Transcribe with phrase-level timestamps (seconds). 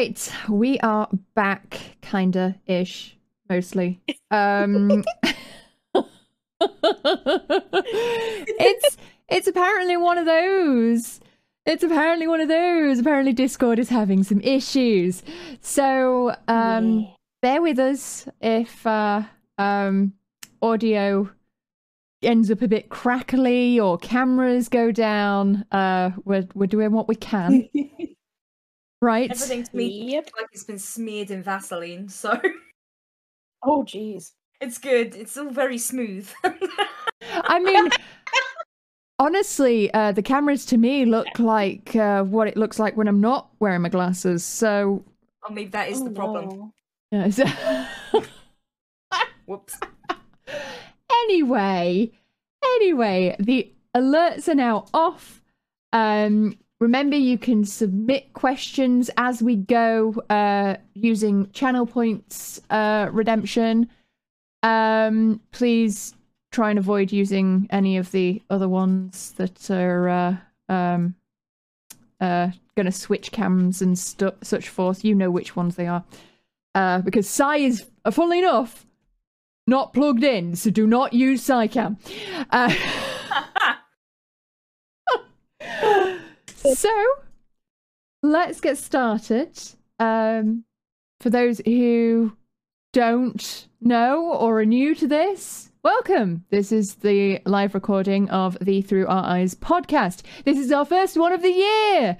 [0.00, 3.16] right, we are back, kinda ish,
[3.50, 4.00] mostly.
[4.30, 5.04] Um,
[8.58, 8.96] it's
[9.28, 11.20] it's apparently one of those.
[11.66, 12.98] It's apparently one of those.
[12.98, 15.22] Apparently, Discord is having some issues.
[15.60, 17.06] So, um, Yeah.
[17.42, 19.22] bear with us if uh,
[19.58, 20.14] um,
[20.62, 21.28] audio
[22.22, 25.66] ends up a bit crackly or cameras go down.
[25.70, 27.68] Uh, we're we're doing what we can,
[29.00, 29.30] right?
[29.30, 30.30] Everything's me Yep.
[30.38, 32.40] like it's been smeared in Vaseline, so
[33.62, 34.32] Oh, jeez.
[34.60, 35.14] it's good.
[35.14, 36.28] It's all very smooth.
[37.22, 37.88] I mean,
[39.18, 43.20] honestly, uh, the cameras to me look like uh, what it looks like when I'm
[43.20, 44.44] not wearing my glasses.
[44.44, 45.04] So,
[45.48, 46.72] I mean, that is Oh, the problem.
[47.12, 47.26] no.
[47.26, 47.88] yeah,
[49.46, 49.78] Whoops.
[51.24, 52.10] anyway,
[52.64, 55.42] anyway, the alerts are now off.
[55.92, 63.88] Um, remember, you can submit questions as we go uh, using channel points uh, redemption.
[64.62, 66.14] Um, please
[66.50, 70.36] try and avoid using any of the other ones that are uh,
[70.68, 71.14] um,
[72.20, 75.04] uh, going to switch cams and stu- such forth.
[75.04, 76.04] You know which ones they are.
[76.74, 78.86] Uh, because Psy is, funnily enough,
[79.66, 81.96] not plugged in, so do not use SciCam.
[82.50, 82.74] Uh,
[86.60, 87.06] so,
[88.22, 89.58] let's get started.
[89.98, 90.64] Um,
[91.20, 92.36] for those who
[92.92, 96.44] don't know or are new to this, welcome.
[96.50, 100.22] This is the live recording of the Through Our Eyes podcast.
[100.44, 102.16] This is our first one of the year.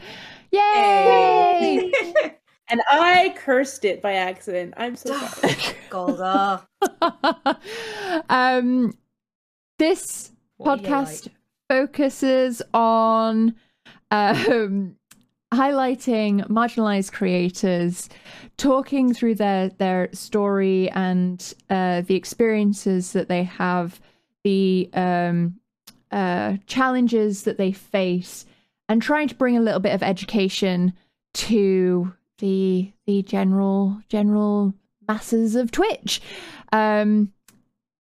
[0.52, 1.92] Yay!
[2.70, 4.74] And I cursed it by accident.
[4.76, 5.56] I'm so sorry.
[5.90, 6.68] Golda.
[8.30, 8.96] um,
[9.80, 11.34] this What podcast like?
[11.68, 13.56] focuses on
[14.10, 14.96] um,
[15.52, 18.08] highlighting marginalized creators,
[18.56, 24.00] talking through their their story and uh, the experiences that they have,
[24.44, 25.56] the um,
[26.10, 28.46] uh, challenges that they face,
[28.88, 30.92] and trying to bring a little bit of education
[31.34, 34.74] to the the general general
[35.08, 36.20] masses of Twitch.
[36.72, 37.32] Um,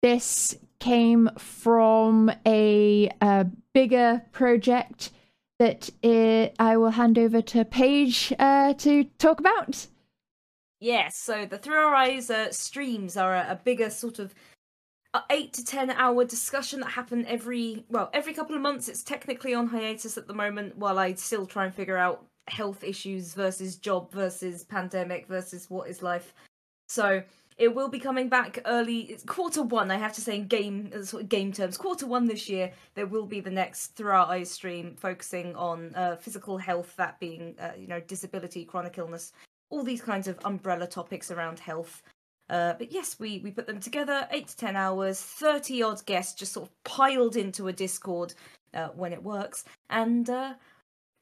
[0.02, 3.44] this came from a, uh
[3.74, 5.10] bigger project
[5.60, 9.86] that uh, I will hand over to Paige uh, to talk about.
[10.80, 14.34] Yes, so the Through Our Eyes uh, streams are a, a bigger sort of
[15.30, 18.88] eight to ten hour discussion that happen every well every couple of months.
[18.88, 22.82] It's technically on hiatus at the moment while I still try and figure out health
[22.82, 26.32] issues versus job versus pandemic versus what is life.
[26.88, 27.22] So
[27.60, 29.00] it will be coming back early.
[29.00, 29.90] It's quarter one.
[29.90, 32.72] I have to say in game uh, sort of game terms, quarter one this year.
[32.94, 37.20] There will be the next Through Our Eyes stream focusing on uh, physical health, that
[37.20, 39.32] being uh, you know disability, chronic illness,
[39.68, 42.02] all these kinds of umbrella topics around health.
[42.48, 46.32] Uh, but yes, we we put them together, eight to ten hours, thirty odd guests
[46.32, 48.32] just sort of piled into a Discord
[48.72, 50.54] uh, when it works, and uh,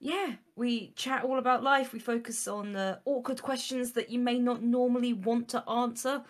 [0.00, 1.92] yeah, we chat all about life.
[1.92, 6.22] We focus on uh, awkward questions that you may not normally want to answer,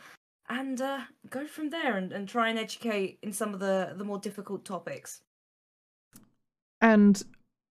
[0.49, 4.05] and uh, go from there and, and try and educate in some of the the
[4.05, 5.21] more difficult topics.
[6.81, 7.23] And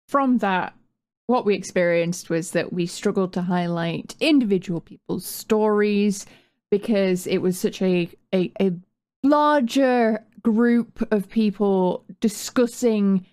[0.08, 0.74] from that,
[1.28, 6.26] what we experienced was that we struggled to highlight individual people's stories
[6.70, 8.72] because it was such a, a, a
[9.24, 13.26] larger group of people discussing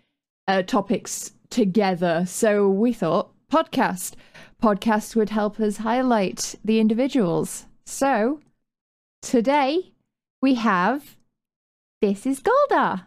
[0.49, 2.25] uh, topics together.
[2.27, 4.15] So we thought podcast.
[4.61, 7.67] Podcast would help us highlight the individuals.
[7.87, 8.41] So
[9.23, 9.93] today
[10.43, 11.17] we have
[12.03, 13.07] This is Golda.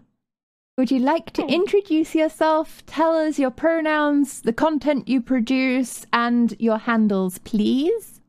[0.77, 6.55] Would you like to introduce yourself, tell us your pronouns, the content you produce, and
[6.57, 8.21] your handles, please?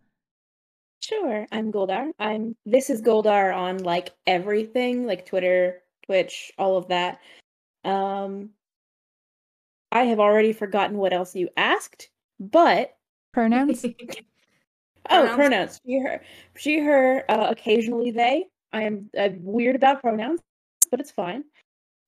[1.00, 2.10] Sure, I'm Goldar.
[2.18, 7.20] I'm this is Goldar on like everything, like Twitter, Twitch, all of that.
[7.84, 8.50] Um
[9.90, 12.96] I have already forgotten what else you asked, but
[13.32, 13.84] Pronouns?
[13.84, 13.92] oh,
[15.08, 15.34] Pronouns?
[15.36, 15.80] pronouns.
[15.86, 16.22] She, her,
[16.56, 17.24] she, her.
[17.28, 18.46] Uh, occasionally they.
[18.72, 20.40] I am uh, weird about pronouns,
[20.90, 21.44] but it's fine.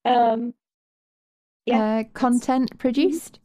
[0.04, 0.54] Um.
[1.66, 2.00] Yeah.
[2.00, 3.38] Uh, content produced?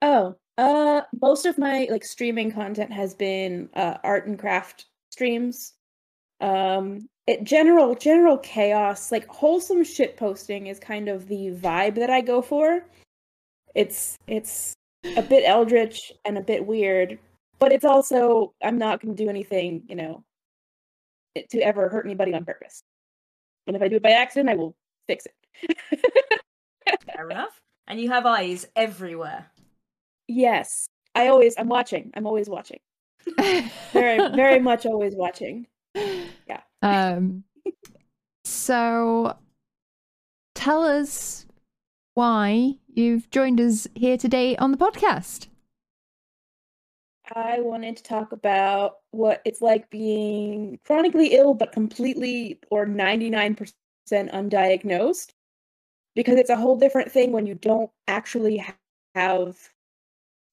[0.00, 5.74] Oh, uh, most of my like streaming content has been uh, art and craft streams.
[6.40, 12.10] Um, it general general chaos, like wholesome shit posting is kind of the vibe that
[12.10, 12.84] I go for.
[13.74, 14.74] It's it's
[15.16, 17.18] a bit eldritch and a bit weird,
[17.58, 20.24] but it's also I'm not going to do anything, you know,
[21.50, 22.82] to ever hurt anybody on purpose.
[23.66, 24.74] And if I do it by accident, I will
[25.06, 25.76] fix it.
[27.14, 27.60] Fair enough.
[27.86, 29.50] And you have eyes everywhere.
[30.28, 32.10] yes, I always I'm watching.
[32.14, 32.80] I'm always watching.
[33.92, 35.66] very, very much always watching.
[35.94, 36.60] Yeah.
[36.82, 37.44] Um.
[38.44, 39.36] So,
[40.54, 41.46] tell us
[42.14, 45.48] why you've joined us here today on the podcast.
[47.34, 53.72] I wanted to talk about what it's like being chronically ill, but completely or 99%
[54.10, 55.30] undiagnosed.
[56.14, 58.62] Because it's a whole different thing when you don't actually
[59.14, 59.56] have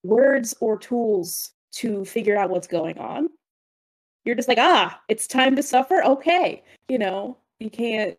[0.04, 3.28] words or tools to figure out what's going on.
[4.24, 6.04] You're just like, ah, it's time to suffer.
[6.04, 6.64] Okay.
[6.88, 8.18] You know, you can't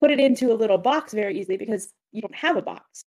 [0.00, 3.04] put it into a little box very easily because you don't have a box.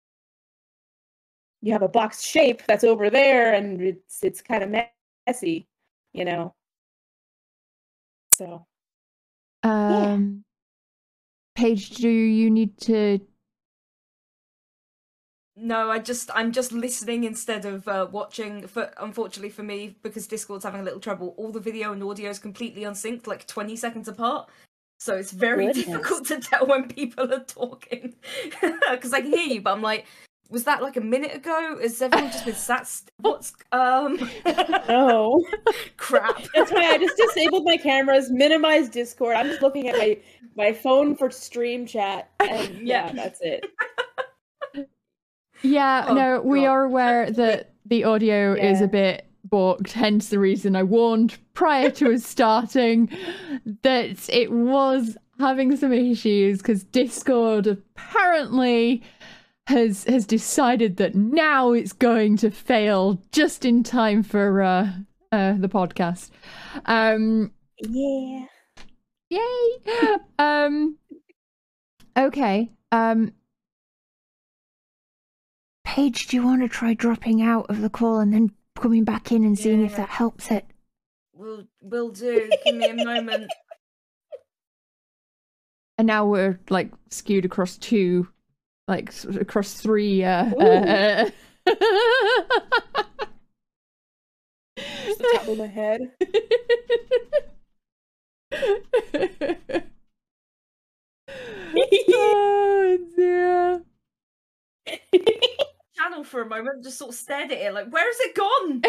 [1.62, 4.88] You have a box shape that's over there and it's it's kind of
[5.28, 5.68] messy
[6.14, 6.54] you know?
[8.34, 8.66] So.
[9.64, 10.44] Um
[11.58, 11.64] yeah.
[11.64, 13.20] paige do you need to
[15.56, 20.26] no i just i'm just listening instead of uh, watching for unfortunately for me because
[20.26, 21.36] discord's having a little trouble.
[21.38, 24.50] All the video and audio is completely unsynced like 20 seconds apart
[25.02, 25.86] so it's very Goodness.
[25.86, 28.14] difficult to tell when people are talking
[28.92, 30.06] because i can hear you but i'm like
[30.52, 31.78] was that like a minute ago?
[31.82, 32.86] Has everyone just been sat?
[32.86, 34.18] St- what's um?
[34.88, 35.44] no,
[35.98, 36.44] crap.
[36.54, 39.38] That's why I just disabled my cameras, minimized Discord.
[39.38, 40.18] I'm just looking at my
[40.58, 43.66] my phone for stream chat, and yeah, that's it.
[45.62, 46.46] Yeah, oh, no, God.
[46.46, 48.72] we are aware that the audio yeah.
[48.72, 53.10] is a bit balked, hence the reason I warned prior to us starting
[53.84, 59.04] that it was having some issues because Discord apparently
[59.68, 64.92] has has decided that now it's going to fail just in time for uh,
[65.32, 66.30] uh, the podcast.
[66.86, 68.46] Um, yeah.
[69.30, 70.18] Yay.
[70.38, 70.98] Um,
[72.18, 72.70] okay.
[72.92, 73.32] Um,
[75.86, 79.32] Paige, do you want to try dropping out of the call and then coming back
[79.32, 79.88] in and seeing yeah.
[79.88, 80.66] if that helps it?
[81.34, 82.50] We'll, we'll do.
[82.66, 83.52] Give me a moment.
[85.98, 88.28] And now we're like skewed across two
[88.88, 90.24] like across three.
[90.24, 91.30] Uh, uh,
[94.86, 96.12] Just the top of my head.
[102.10, 103.82] oh dear.
[106.02, 108.82] Channel for a moment, just sort of stared at it like, where has it gone?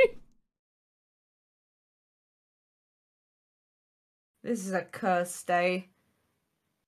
[4.42, 5.88] This is a cursed day.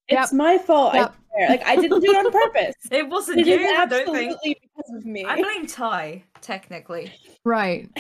[0.08, 0.32] It's yep.
[0.32, 0.94] my fault.
[0.94, 1.14] Yep.
[1.38, 2.74] I like I didn't do it on purpose.
[2.90, 3.56] it wasn't it you.
[3.56, 5.24] Is absolutely because of me.
[5.26, 7.12] I blame Ty, technically.
[7.44, 7.90] Right.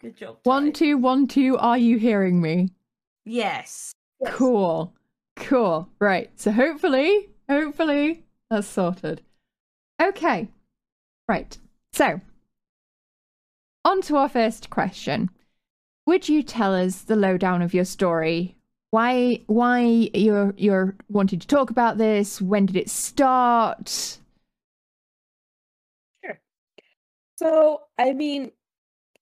[0.00, 0.36] Good job.
[0.36, 0.48] Ty.
[0.48, 1.58] One two one two.
[1.58, 2.68] Are you hearing me?
[3.24, 3.92] Yes.
[4.26, 4.94] Cool.
[5.40, 5.88] Cool.
[5.98, 6.30] Right.
[6.36, 9.22] So hopefully, hopefully that's sorted.
[10.00, 10.48] Okay.
[11.28, 11.58] Right.
[11.92, 12.20] So
[13.84, 15.30] on to our first question.
[16.06, 18.56] Would you tell us the lowdown of your story?
[18.90, 22.40] Why why you're you're wanting to talk about this?
[22.40, 24.18] When did it start?
[26.24, 26.40] Sure.
[27.36, 28.50] So, I mean,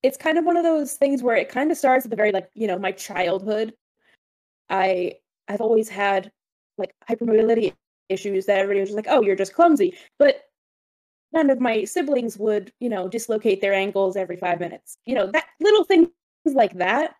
[0.03, 2.31] it's kind of one of those things where it kind of starts at the very
[2.31, 3.73] like, you know, my childhood.
[4.69, 5.15] I
[5.49, 6.31] I've always had
[6.77, 7.73] like hypermobility
[8.09, 10.43] issues that everybody was just like, "Oh, you're just clumsy." But
[11.33, 14.97] none of my siblings would, you know, dislocate their ankles every 5 minutes.
[15.05, 16.09] You know, that little things
[16.45, 17.15] like that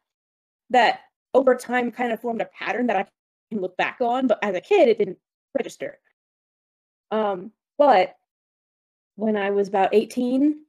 [0.71, 1.01] that
[1.33, 3.05] over time kind of formed a pattern that I
[3.51, 5.19] can look back on, but as a kid it didn't
[5.57, 5.99] register.
[7.11, 8.15] Um, but
[9.15, 10.65] when I was about 18,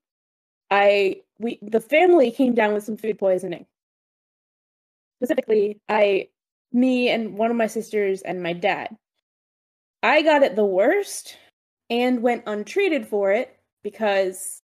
[0.71, 3.67] I we the family came down with some food poisoning.
[5.19, 6.29] Specifically, I
[6.73, 8.97] me and one of my sisters and my dad.
[10.03, 11.37] I got it the worst
[11.91, 14.62] and went untreated for it because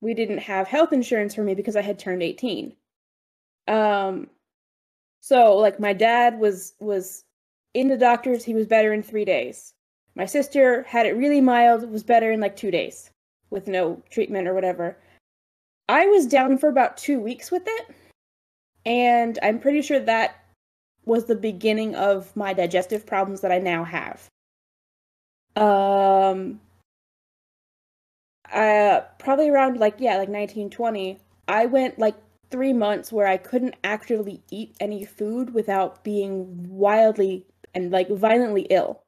[0.00, 2.74] we didn't have health insurance for me because I had turned 18.
[3.66, 4.28] Um,
[5.20, 7.24] so like my dad was was
[7.72, 9.72] in the doctors, he was better in three days.
[10.14, 13.10] My sister had it really mild, was better in like two days
[13.50, 14.98] with no treatment or whatever.
[15.88, 17.94] I was down for about two weeks with it,
[18.86, 20.43] and I'm pretty sure that
[21.06, 24.28] was the beginning of my digestive problems that I now have.
[25.56, 26.60] Um,
[28.52, 31.18] uh, probably around like yeah, like 1920,
[31.48, 32.16] I went like
[32.50, 38.62] three months where I couldn't actually eat any food without being wildly and like violently
[38.70, 39.02] ill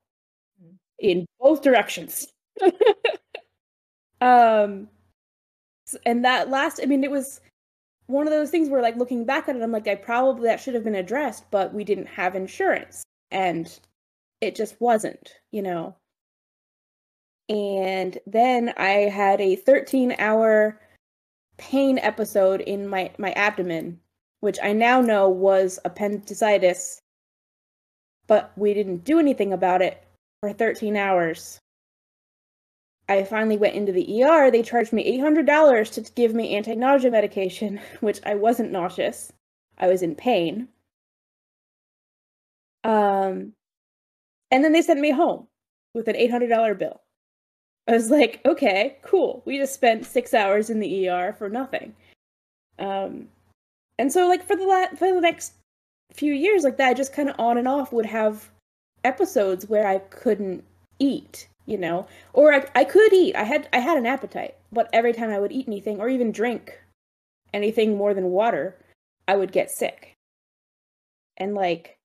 [0.62, 0.76] mm.
[0.98, 2.26] in both directions.
[4.20, 4.88] um,
[6.04, 7.40] and that last, I mean, it was
[8.06, 10.60] one of those things where, like, looking back at it, I'm like, I probably that
[10.60, 13.78] should have been addressed, but we didn't have insurance, and
[14.40, 15.96] it just wasn't, you know.
[17.48, 20.80] And then I had a 13 hour
[21.58, 24.00] pain episode in my, my abdomen,
[24.40, 27.00] which I now know was appendicitis.
[28.26, 30.02] But we didn't do anything about it
[30.40, 31.60] for 13 hours.
[33.08, 34.50] I finally went into the ER.
[34.50, 39.32] They charged me $800 to give me anti nausea medication, which I wasn't nauseous.
[39.78, 40.68] I was in pain.
[42.84, 43.52] Um,
[44.50, 45.48] and then they sent me home
[45.94, 47.00] with an $800 bill.
[47.88, 49.42] I was like, okay, cool.
[49.44, 51.94] We just spent six hours in the ER for nothing.
[52.78, 53.28] Um,
[53.98, 55.54] and so, like for the la- for the next
[56.12, 58.50] few years, like that, I just kind of on and off would have
[59.04, 60.64] episodes where I couldn't
[60.98, 63.36] eat, you know, or I, I could eat.
[63.36, 66.32] I had I had an appetite, but every time I would eat anything or even
[66.32, 66.80] drink
[67.52, 68.76] anything more than water,
[69.28, 70.14] I would get sick.
[71.36, 71.98] And like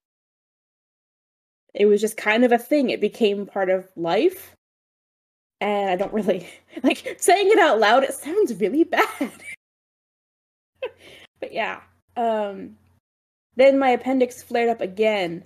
[1.74, 2.90] it was just kind of a thing.
[2.90, 4.56] It became part of life.
[5.62, 6.48] And I don't really
[6.84, 9.32] like saying it out loud, it sounds really bad.
[11.40, 11.82] but yeah.
[12.18, 12.78] Um
[13.58, 15.44] then my appendix flared up again.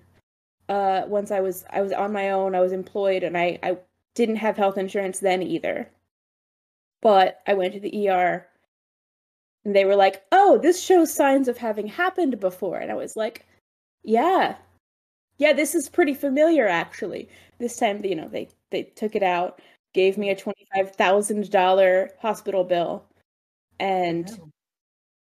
[0.70, 3.78] Uh once I was I was on my own, I was employed and I I
[4.16, 5.92] didn't have health insurance then either.
[7.02, 8.50] But I went to the ER
[9.66, 13.16] and they were like, "Oh, this shows signs of having happened before." And I was
[13.18, 13.46] like,
[14.04, 14.58] "Yeah,
[15.40, 17.30] yeah, this is pretty familiar actually.
[17.60, 19.62] This time, you know, they they took it out,
[19.94, 23.06] gave me a twenty five thousand dollar hospital bill,
[23.80, 24.52] and Oh.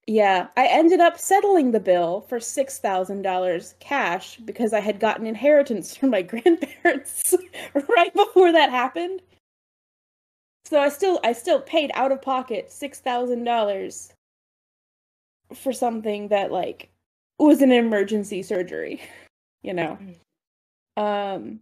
[0.06, 5.00] Yeah, I ended up settling the bill for six thousand dollars cash because I had
[5.00, 7.34] gotten inheritance from my grandparents
[7.96, 9.22] right before that happened.
[10.64, 14.12] So I still I still paid out of pocket six thousand dollars
[15.54, 16.90] for something that like
[17.38, 19.00] was an emergency surgery,
[19.62, 19.98] you know.
[20.96, 21.60] Um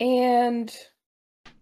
[0.00, 0.76] and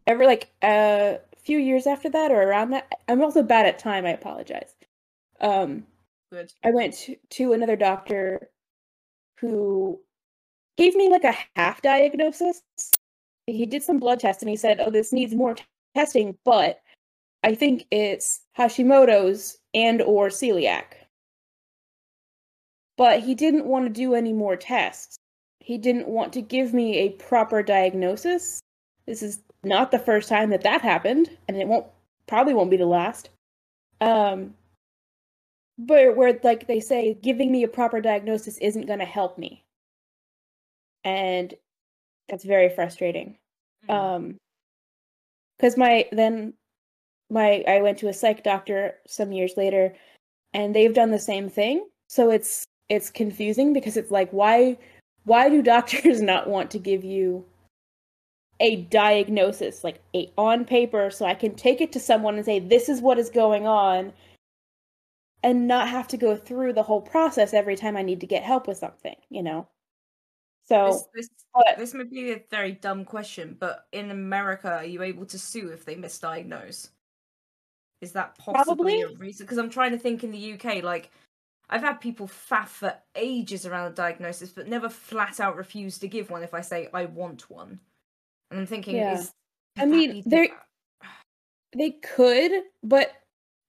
[0.07, 4.07] every like a few years after that or around that I'm also bad at time,
[4.07, 4.74] I apologize.
[5.41, 5.87] Um
[6.33, 6.53] Good.
[6.65, 8.51] I went to, to another doctor
[9.39, 10.01] who
[10.77, 12.63] gave me like a half diagnosis.
[13.47, 15.65] He did some blood tests and he said, "Oh, this needs more t-
[15.95, 16.81] testing, but
[17.45, 20.85] I think it's Hashimoto's and or celiac."
[22.97, 25.17] But he didn't want to do any more tests.
[25.61, 28.61] He didn't want to give me a proper diagnosis.
[29.07, 31.87] This is not the first time that that happened, and it won't
[32.27, 33.31] probably won't be the last.
[34.01, 34.55] Um
[35.79, 39.65] but where like they say giving me a proper diagnosis isn't going to help me.
[41.05, 41.55] And
[42.29, 43.37] that's very frustrating.
[43.89, 43.95] Mm.
[43.95, 44.37] um
[45.59, 46.55] because my then
[47.31, 49.95] my i went to a psych doctor some years later
[50.55, 51.87] and they've done the same thing.
[52.09, 54.77] So it's it's confusing because it's like why
[55.25, 57.45] why do doctors not want to give you
[58.61, 62.61] a diagnosis like a on paper so i can take it to someone and say
[62.61, 64.13] this is what is going on
[65.45, 68.43] and not have to go through the whole process every time I need to get
[68.43, 69.69] help with something, you know?
[70.67, 74.85] So, this, this, but this may be a very dumb question, but in America, are
[74.87, 76.89] you able to sue if they misdiagnose?
[78.01, 79.45] Is that possibly a reason?
[79.45, 81.11] Because I'm trying to think in the UK, like,
[81.69, 86.09] I've had people faff for ages around a diagnosis, but never flat out refuse to
[86.09, 87.79] give one if I say I want one.
[88.51, 89.19] And I'm thinking, Yeah.
[89.19, 89.31] is
[89.77, 90.49] I mean, be there-
[91.03, 91.07] the-
[91.77, 93.13] they could, but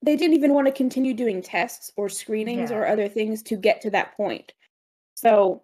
[0.06, 2.78] they didn't even want to continue doing tests or screenings Yeah.
[2.78, 4.54] or other things to get to that point.
[5.16, 5.62] So,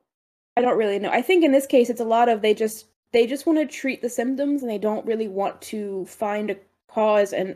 [0.58, 1.10] I don't really know.
[1.10, 3.66] I think in this case it's a lot of they just they just want to
[3.66, 6.56] treat the symptoms and they don't really want to find a
[6.90, 7.56] cause and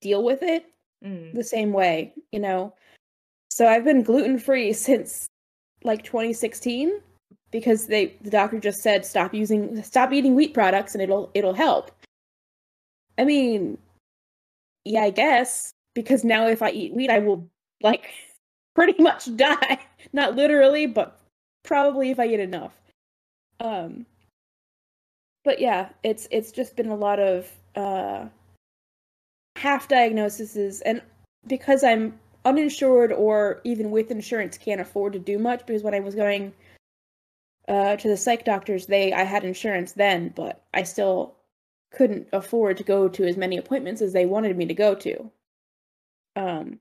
[0.00, 0.66] deal with it
[1.04, 1.34] Mm.
[1.34, 2.72] the same way, you know.
[3.50, 5.26] So I've been gluten free since
[5.84, 7.00] like 2016
[7.50, 11.54] because they the doctor just said stop using stop eating wheat products and it'll it'll
[11.54, 11.90] help.
[13.18, 13.78] I mean,
[14.84, 17.48] yeah, I guess because now if I eat wheat I will
[17.82, 18.10] like
[18.76, 19.80] pretty much die.
[20.12, 21.18] Not literally, but
[21.64, 22.74] probably if I eat enough.
[23.58, 24.06] Um
[25.44, 28.26] but yeah, it's it's just been a lot of uh
[29.56, 31.00] half diagnoses and
[31.46, 36.00] because I'm uninsured or even with insurance can't afford to do much because when I
[36.00, 36.52] was going
[37.68, 41.34] uh, to the psych doctors, they I had insurance then, but I still
[41.90, 45.30] couldn't afford to go to as many appointments as they wanted me to go to.
[46.36, 46.78] Um,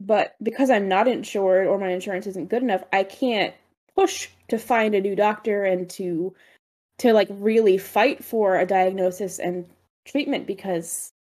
[0.00, 3.54] but because I'm not insured or my insurance isn't good enough, I can't
[3.96, 6.34] push to find a new doctor and to
[6.98, 9.66] to like really fight for a diagnosis and
[10.04, 11.12] treatment because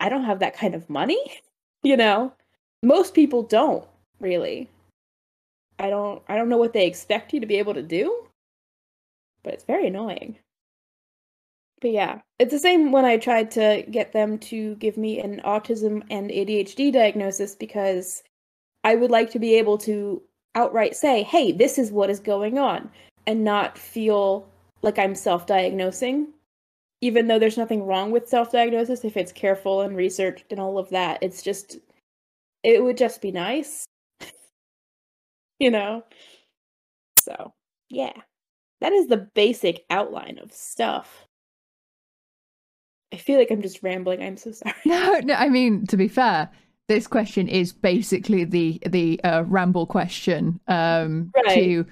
[0.00, 1.20] I don't have that kind of money,
[1.82, 2.32] you know.
[2.82, 3.86] Most people don't
[4.20, 4.68] really.
[5.78, 8.26] I don't I don't know what they expect you to be able to do,
[9.42, 10.38] but it's very annoying.
[11.80, 15.40] But yeah, it's the same when I tried to get them to give me an
[15.44, 18.22] autism and ADHD diagnosis because
[18.84, 20.22] I would like to be able to
[20.54, 22.90] outright say, hey, this is what is going on,
[23.26, 24.48] and not feel
[24.82, 26.28] like I'm self diagnosing.
[27.00, 30.78] Even though there's nothing wrong with self diagnosis if it's careful and researched and all
[30.78, 31.78] of that, it's just,
[32.64, 33.84] it would just be nice.
[35.60, 36.04] you know?
[37.20, 37.52] So,
[37.88, 38.14] yeah.
[38.80, 41.27] That is the basic outline of stuff.
[43.12, 44.22] I feel like I'm just rambling.
[44.22, 44.74] I'm so sorry.
[44.84, 45.34] No, no.
[45.34, 46.50] I mean, to be fair,
[46.88, 51.54] this question is basically the the uh, ramble question um, Right.
[51.54, 51.86] to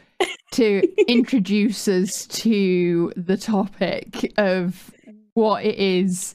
[0.53, 4.91] to introduce us to the topic of
[5.35, 6.35] what it is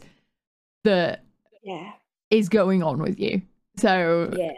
[0.83, 1.23] that
[1.63, 1.91] Yeah.
[2.29, 3.41] is going on with you.
[3.77, 4.51] So, Yeah.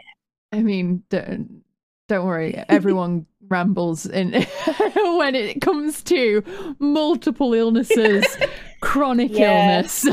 [0.52, 1.62] I mean, don't
[2.08, 2.54] don't worry.
[2.68, 4.32] Everyone rambles in
[5.18, 6.42] when it comes to
[6.78, 8.24] multiple illnesses,
[8.80, 10.06] chronic illness.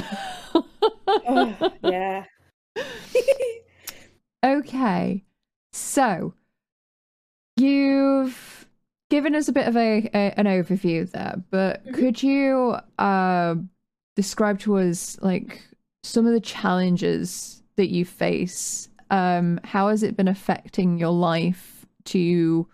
[1.83, 2.25] Yeah.
[4.43, 5.23] Okay,
[5.71, 6.33] so
[7.57, 8.67] you've
[9.09, 11.93] given us a bit of a, a an overview there, but Mhm.
[11.93, 13.55] could you uh,
[14.15, 15.61] describe to us like
[16.03, 18.89] some of the challenges that you face?
[19.09, 22.67] Um, how has it been affecting your life to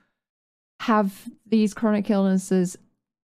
[0.82, 2.78] have these chronic illnesses,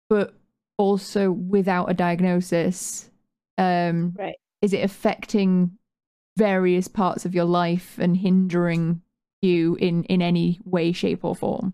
[0.09, 0.33] but
[0.77, 3.09] also without a diagnosis?
[3.57, 4.35] Um, Right.
[4.61, 5.77] Is it affecting
[6.37, 9.01] various parts of your life and hindering
[9.41, 11.73] you in in any way shape or form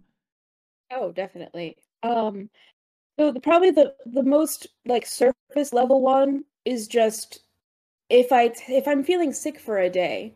[0.91, 1.77] Oh, definitely.
[2.03, 2.49] Um,
[3.17, 7.39] so the probably the the most like surface level one is just
[8.09, 10.35] if I t- if I'm feeling sick for a day,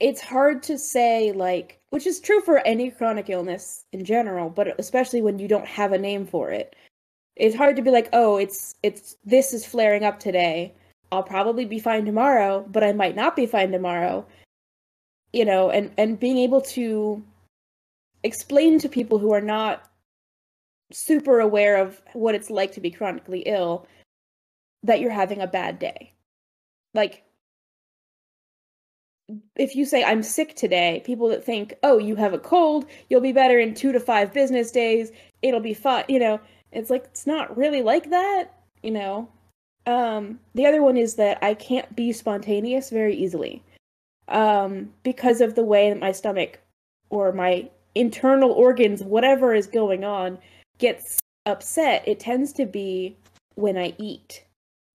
[0.00, 4.74] it's hard to say like which is true for any chronic illness in general, but
[4.80, 6.74] especially when you don't have a name for it.
[7.36, 10.74] It's hard to be like, "Oh, it's it's this is flaring up today.
[11.12, 14.26] I'll probably be fine tomorrow, but I might not be fine tomorrow."
[15.32, 17.22] You know, and and being able to
[18.24, 19.88] explain to people who are not
[20.92, 23.86] super aware of what it's like to be chronically ill
[24.82, 26.12] that you're having a bad day.
[26.92, 27.22] Like,
[29.56, 33.20] if you say, I'm sick today, people that think, oh, you have a cold, you'll
[33.20, 36.40] be better in two to five business days, it'll be fine, you know,
[36.72, 38.46] it's like, it's not really like that,
[38.82, 39.28] you know.
[39.86, 43.62] Um, the other one is that I can't be spontaneous very easily
[44.28, 46.60] um, because of the way that my stomach
[47.10, 50.38] or my internal organs, whatever is going on,
[50.78, 53.16] gets upset, it tends to be
[53.54, 54.44] when I eat.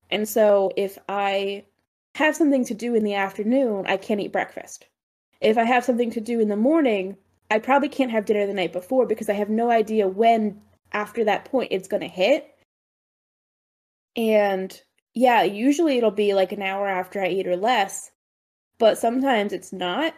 [0.09, 1.63] And so if I
[2.15, 4.87] have something to do in the afternoon, I can't eat breakfast.
[5.41, 7.17] If I have something to do in the morning,
[7.51, 11.23] I probably can't have dinner the night before because I have no idea when after
[11.23, 12.55] that point it's going to hit.
[14.15, 14.79] And
[15.13, 18.11] yeah, usually it'll be like an hour after I eat or less,
[18.77, 20.13] but sometimes it's not.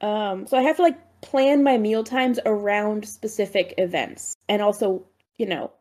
[0.00, 4.36] Um, so I have to like plan my meal times around specific events.
[4.48, 5.04] And also,
[5.36, 5.72] you know,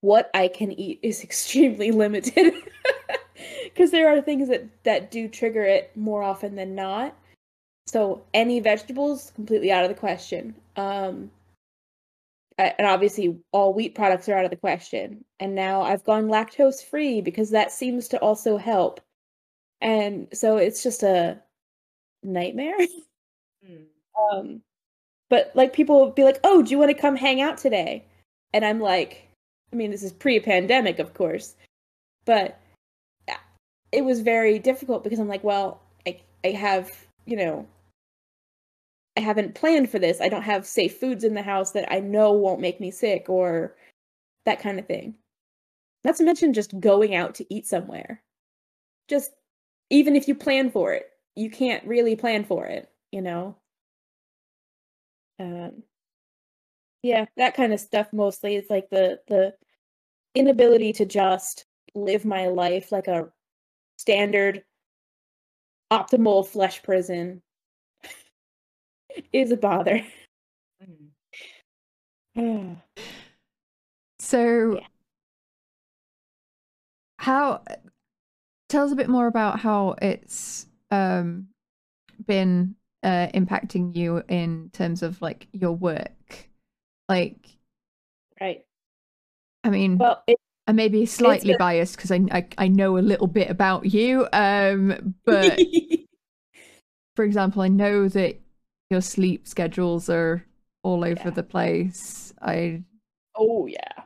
[0.00, 2.54] what I can eat is extremely limited.
[3.64, 7.14] Because there are things that, that do trigger it more often than not.
[7.86, 10.54] So any vegetables, completely out of the question.
[10.76, 11.30] Um,
[12.58, 15.24] and obviously all wheat products are out of the question.
[15.40, 19.00] And now I've gone lactose free because that seems to also help.
[19.80, 21.40] And so it's just a
[22.22, 22.76] nightmare.
[24.32, 24.62] Um,
[25.28, 28.04] but like people will be like, "Oh, do you want to come hang out today?"
[28.54, 29.28] And I'm like,
[29.72, 31.54] I mean, this is pre-pandemic, of course,
[32.24, 32.58] but
[33.96, 36.92] it was very difficult because I'm like, well, I I have
[37.26, 37.66] you know,
[39.16, 40.20] I haven't planned for this.
[40.20, 43.28] I don't have safe foods in the house that I know won't make me sick
[43.28, 43.74] or
[44.44, 45.16] that kind of thing.
[46.04, 48.22] Not to mention just going out to eat somewhere.
[49.08, 49.32] Just
[49.90, 53.56] even if you plan for it, you can't really plan for it, you know
[55.38, 55.82] um
[57.02, 59.54] yeah that kind of stuff mostly is like the the
[60.34, 63.28] inability to just live my life like a
[63.96, 64.62] standard
[65.92, 67.42] optimal flesh prison
[69.32, 70.02] is a bother
[72.36, 72.76] Mm.
[74.18, 74.86] so Yeah.
[77.18, 77.62] how
[78.68, 81.48] tell us a bit more about how it's um
[82.26, 86.48] been uh impacting you in terms of like your work
[87.08, 87.58] like
[88.40, 88.64] right
[89.64, 92.98] i mean well it, i may be slightly a- biased because I, I i know
[92.98, 95.60] a little bit about you um but
[97.16, 98.40] for example i know that
[98.90, 100.44] your sleep schedules are
[100.82, 101.30] all over Yeah.
[101.30, 102.82] the place i
[103.34, 104.04] oh yeah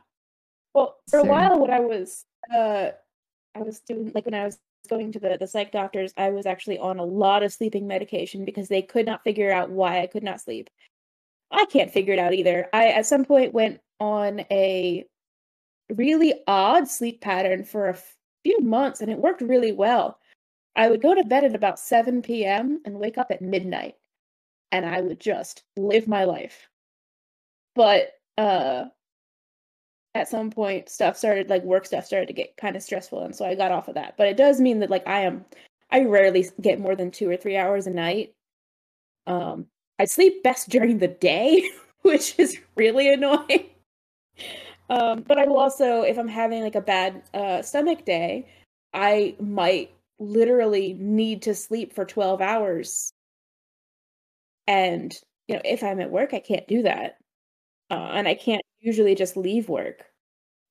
[0.73, 2.91] well for a while when i was uh
[3.53, 6.45] I was doing like when I was going to the the psych doctors, I was
[6.45, 10.07] actually on a lot of sleeping medication because they could not figure out why I
[10.07, 10.69] could not sleep.
[11.51, 12.69] I can't figure it out either.
[12.71, 15.05] I at some point went on a
[15.97, 17.97] really odd sleep pattern for a
[18.43, 20.19] few months and it worked really well.
[20.75, 22.81] I would go to bed at about 7 p.m.
[22.85, 23.95] and wake up at midnight
[24.71, 26.69] and I would just live my life.
[27.75, 28.85] But uh
[30.13, 33.35] at some point stuff started like work stuff started to get kind of stressful and
[33.35, 34.15] so I got off of that.
[34.17, 35.45] But it does mean that like I am
[35.91, 38.33] I rarely get more than 2 or 3 hours a night.
[39.27, 39.67] Um
[39.99, 41.69] I sleep best during the day,
[42.01, 43.69] which is really annoying.
[44.91, 48.47] Um but I will also if I'm having like a bad uh stomach day,
[48.93, 53.11] I might literally need to sleep for 12 hours.
[54.67, 55.13] And
[55.47, 57.17] you know, if I'm at work, I can't do that.
[57.91, 60.05] Uh, and I can't usually just leave work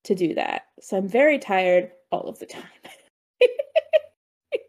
[0.05, 0.65] to do that.
[0.81, 2.65] So I'm very tired all of the time.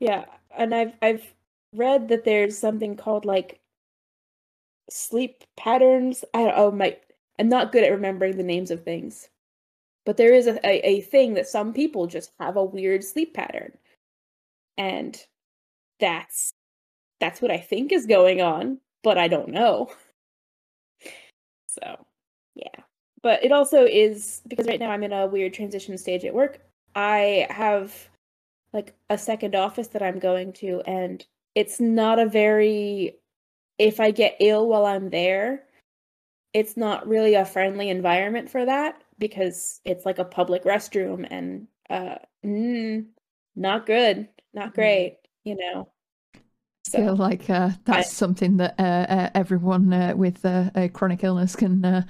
[0.00, 0.24] yeah,
[0.56, 1.34] and I've I've
[1.74, 3.60] read that there's something called like
[4.90, 6.24] sleep patterns.
[6.34, 6.96] I don't oh my
[7.42, 9.28] I'm not good at remembering the names of things.
[10.06, 13.34] But there is a, a, a thing that some people just have a weird sleep
[13.34, 13.72] pattern.
[14.78, 15.20] And
[15.98, 16.52] that's
[17.18, 19.90] that's what I think is going on, but I don't know.
[21.66, 22.06] So,
[22.54, 22.84] yeah.
[23.22, 26.60] But it also is because right now I'm in a weird transition stage at work.
[26.94, 27.92] I have
[28.72, 31.26] like a second office that I'm going to, and
[31.56, 33.16] it's not a very,
[33.78, 35.64] if I get ill while I'm there,
[36.54, 41.68] it's not really a friendly environment for that because it's like a public restroom and
[41.90, 43.06] uh mm,
[43.56, 44.92] not good not Mm-hmm.
[44.94, 45.88] great you know
[46.88, 51.24] I feel like uh, that's something that uh, uh, everyone uh, with uh, a chronic
[51.24, 52.02] illness can uh,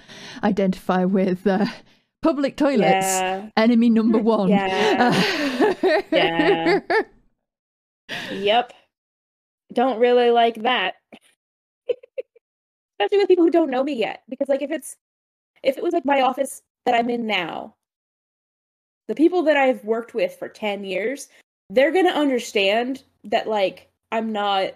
[0.42, 1.46] identify with.
[1.46, 1.66] Uh,
[2.22, 4.62] public toilets, yeah enemy number one.
[4.70, 5.12] Yeah.
[6.10, 6.80] Yeah.
[8.28, 8.72] yep
[9.72, 10.94] don't really like that
[12.98, 14.96] especially with people who don't know me yet because like if it's
[15.62, 17.74] if it was like my office that i'm in now
[19.08, 21.28] the people that i've worked with for 10 years
[21.70, 24.74] they're gonna understand that like i'm not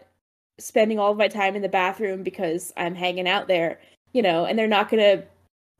[0.59, 3.81] spending all of my time in the bathroom because i'm hanging out there
[4.13, 5.23] you know and they're not gonna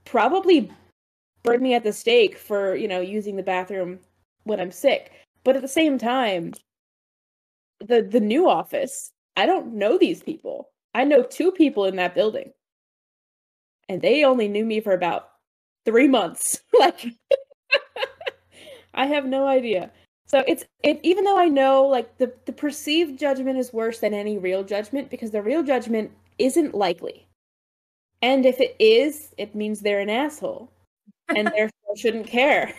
[0.05, 0.71] probably
[1.43, 3.99] burn me at the stake for you know using the bathroom
[4.45, 5.13] when i'm sick.
[5.45, 6.53] But at the same time
[7.81, 12.15] the the new office i don't know these people i know two people in that
[12.15, 12.53] building.
[13.89, 15.29] And they only knew me for about
[15.85, 16.61] three months.
[16.81, 17.07] Like
[18.95, 19.91] i have no idea.
[20.27, 24.15] So it's it even though i know like the the perceived judgment is worse than
[24.15, 27.29] any real judgment because the real judgment isn't likely.
[28.23, 30.71] And if it is it means they're an asshole
[31.29, 32.75] and therefore shouldn't care.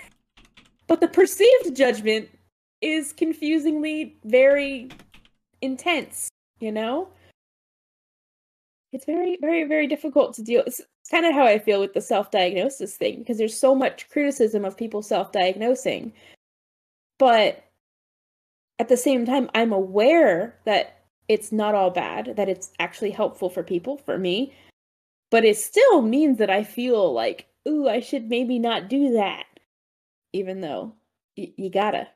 [0.88, 2.30] But the perceived judgment
[2.82, 4.90] is confusingly very
[5.62, 7.08] intense you know
[8.94, 11.94] it's very very very difficult to deal it's, it's kind of how i feel with
[11.94, 16.14] the self-diagnosis thing because there's so much criticism of people self-diagnosing
[17.20, 17.64] but
[18.80, 23.50] at the same time i'm aware that it's not all bad that it's actually helpful
[23.50, 24.54] for people for me
[25.30, 29.46] but it still means that i feel like ooh i should maybe not do that
[30.34, 30.94] even though
[31.38, 32.08] y- you gotta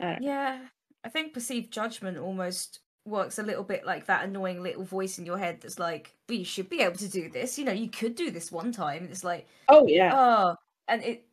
[0.00, 0.18] I.
[0.20, 0.58] Yeah,
[1.04, 5.26] I think perceived judgment almost works a little bit like that annoying little voice in
[5.26, 7.58] your head that's like, well, you should be able to do this.
[7.58, 9.08] You know, you could do this one time.
[9.10, 10.56] It's like, oh yeah oh,
[10.88, 11.24] and it,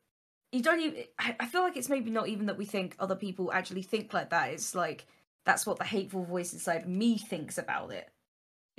[0.51, 3.51] you don't even, I feel like it's maybe not even that we think other people
[3.53, 4.49] actually think like that.
[4.51, 5.05] It's like,
[5.45, 8.09] that's what the hateful voice inside me thinks about it.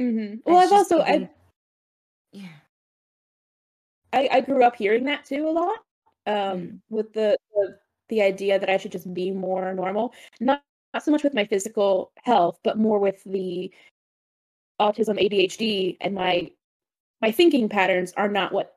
[0.01, 0.37] Mm-hmm.
[0.51, 1.29] well i've also I, even-
[2.33, 2.49] Yeah.
[4.13, 5.79] I i grew up hearing that too a lot
[6.27, 6.81] um Mm.
[6.89, 7.79] with the, the
[8.09, 11.45] the idea that i should just be more normal not not so much with my
[11.45, 13.73] physical health but more with the
[14.81, 16.51] autism adhd and my
[17.23, 18.77] my thinking patterns are not what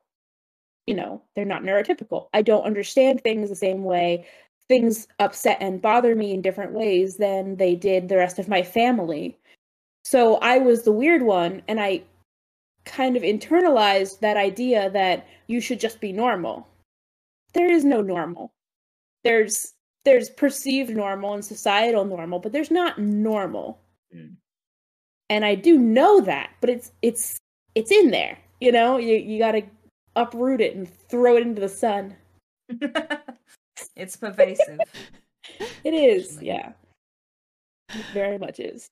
[0.86, 2.28] you know they're not neurotypical.
[2.34, 4.26] I don't understand things the same way.
[4.70, 8.64] Things upset and bother me in different ways than they did the rest of my
[8.64, 9.38] family.
[10.04, 12.04] So i was the weird one and i
[12.86, 16.68] kind of internalized that idea that you should just be normal.
[17.54, 18.54] There is no normal.
[19.24, 19.74] There's
[20.06, 23.80] there's perceived normal and societal normal but there's not normal
[24.16, 24.36] Mm.
[25.30, 27.38] and i do know that but it's it's
[27.74, 29.64] it's in there you know you you got to
[30.16, 32.16] uproot it and throw it into the sun
[33.96, 34.80] it's pervasive.
[35.84, 36.72] it is yeah
[37.90, 38.88] it very much is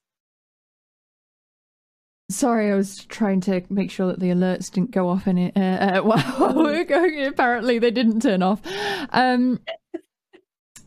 [2.30, 5.56] Sorry, I was trying to make sure that the alerts didn't go off in it
[5.56, 7.22] uh, uh, while we were going.
[7.26, 8.62] Apparently, they didn't turn off.
[9.10, 9.60] Um,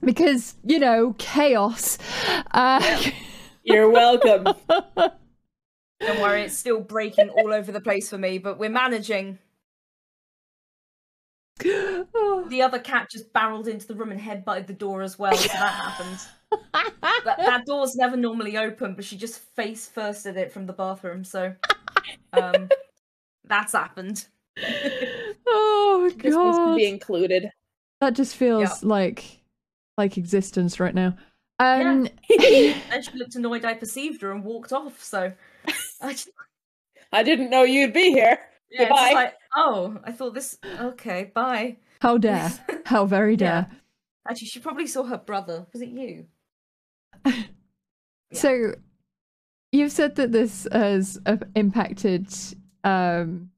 [0.04, 1.98] because, you know, chaos.
[2.52, 3.02] Uh,
[3.64, 4.44] You're welcome.
[4.70, 9.40] Don't worry, it's still breaking all over the place for me, but we're managing.
[12.50, 15.36] The other cat just barreled into the room and head butted the door as well,
[15.36, 16.20] so that happened.
[17.26, 21.26] That, that door's never normally open, but she just face firsted it from the bathroom,
[21.26, 21.54] so
[22.32, 22.70] um,
[23.44, 24.28] that's happened.
[25.48, 26.76] oh, This needs to God.
[26.78, 27.50] be included.
[28.00, 28.76] That just feels Yeah.
[28.88, 29.42] like
[29.98, 31.16] like existence right now.
[31.60, 35.34] Um, Then she looked annoyed I perceived her and walked off, so
[36.02, 36.30] I just,
[37.12, 38.38] I didn't know you'd be here.
[38.72, 39.12] yeah, it's Goodbye.
[39.14, 41.78] like, oh, I thought this okay, bye.
[42.02, 42.52] how dare.
[42.86, 43.38] How very Yeah.
[43.38, 43.72] dare.
[44.30, 45.66] Actually, she probably saw her brother.
[45.74, 46.26] Was it you?
[47.26, 47.34] Yeah.
[48.34, 48.74] So,
[49.72, 52.28] you've said that this has uh, impacted
[52.84, 53.50] um,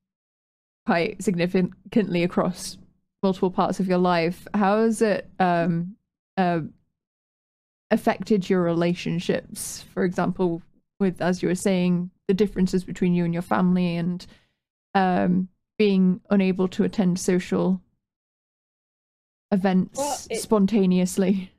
[0.85, 2.77] quite significantly across
[3.23, 4.47] multiple parts of your life.
[4.53, 5.95] How has it um,
[6.39, 6.61] uh,
[7.91, 9.83] affected your relationships?
[9.93, 10.61] For example,
[10.99, 14.25] with as you were saying, the differences between you and your family, and
[14.95, 17.81] um, being unable to attend social
[19.51, 21.51] events Well, it- spontaneously.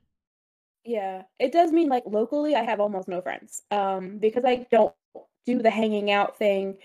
[0.83, 3.61] Yeah, it does mean like locally, I have almost no friends.
[3.69, 4.95] Um, because I don't
[5.45, 6.77] do the hanging out thing.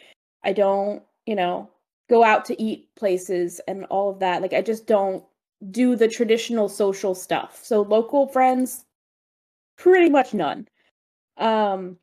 [0.45, 1.71] I don't, you know,
[2.11, 4.43] go out to eat places and all of that.
[4.43, 5.25] Like, I just don't
[5.71, 7.61] do the traditional social stuff.
[7.63, 8.85] So, local friends,
[9.77, 10.69] pretty much none.
[11.39, 11.99] Um,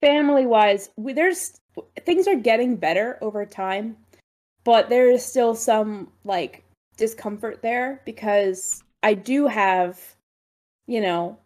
[0.00, 1.60] family wise, we, there's
[2.04, 3.96] things are getting better over time,
[4.64, 6.64] but there is still some like
[6.96, 10.00] discomfort there because I do have
[10.88, 11.38] you know,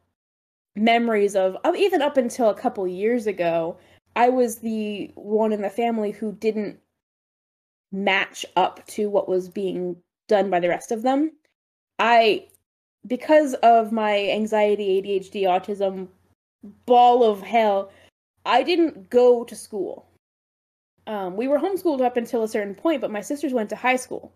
[0.75, 3.77] memories of, of even up until a couple years ago,
[4.17, 6.79] I was the one in the family who didn't
[7.91, 9.97] match up to what was being
[10.29, 11.33] done by the rest of them.
[11.99, 12.47] I,
[13.07, 16.09] because of my anxiety, ADHD, autism,
[16.87, 17.91] ball of hell,
[18.45, 20.09] I didn't go to school.
[21.07, 23.97] Um, we were homeschooled up until a certain point, but my sisters went to high
[23.97, 24.33] school.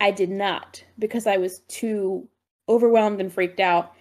[0.00, 2.28] I did not because I was too
[2.68, 3.94] overwhelmed and freaked out.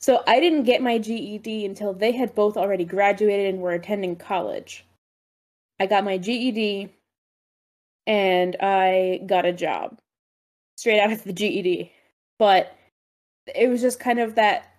[0.00, 4.16] So I didn't get my GED until they had both already graduated and were attending
[4.16, 4.84] college.
[5.80, 6.92] I got my GED
[8.06, 9.98] and I got a job
[10.76, 11.92] straight out of the GED.
[12.38, 12.76] But
[13.54, 14.74] it was just kind of that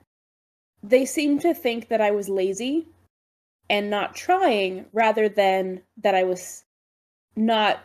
[0.84, 2.88] they seemed to think that I was lazy
[3.70, 6.64] and not trying rather than that I was
[7.36, 7.80] not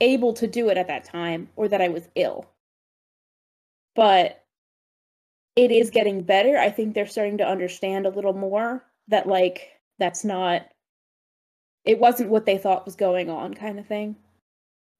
[0.00, 2.46] able to do it at that time or that I was ill.
[3.94, 4.42] But
[5.56, 6.58] it is getting better.
[6.58, 10.66] I think they're starting to understand a little more that like that's not
[11.84, 14.16] it wasn't what they thought was going on kind of thing.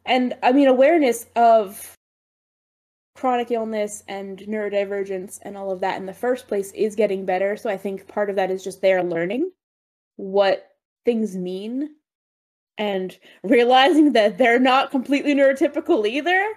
[0.07, 1.95] And I mean awareness of
[3.21, 7.55] chronic illness and neurodivergence and all of that in the first place is getting better.
[7.55, 9.51] So I think part of that is just they're learning
[10.17, 10.71] what
[11.05, 11.91] things mean
[12.79, 16.55] and realizing that they're not completely neurotypical either.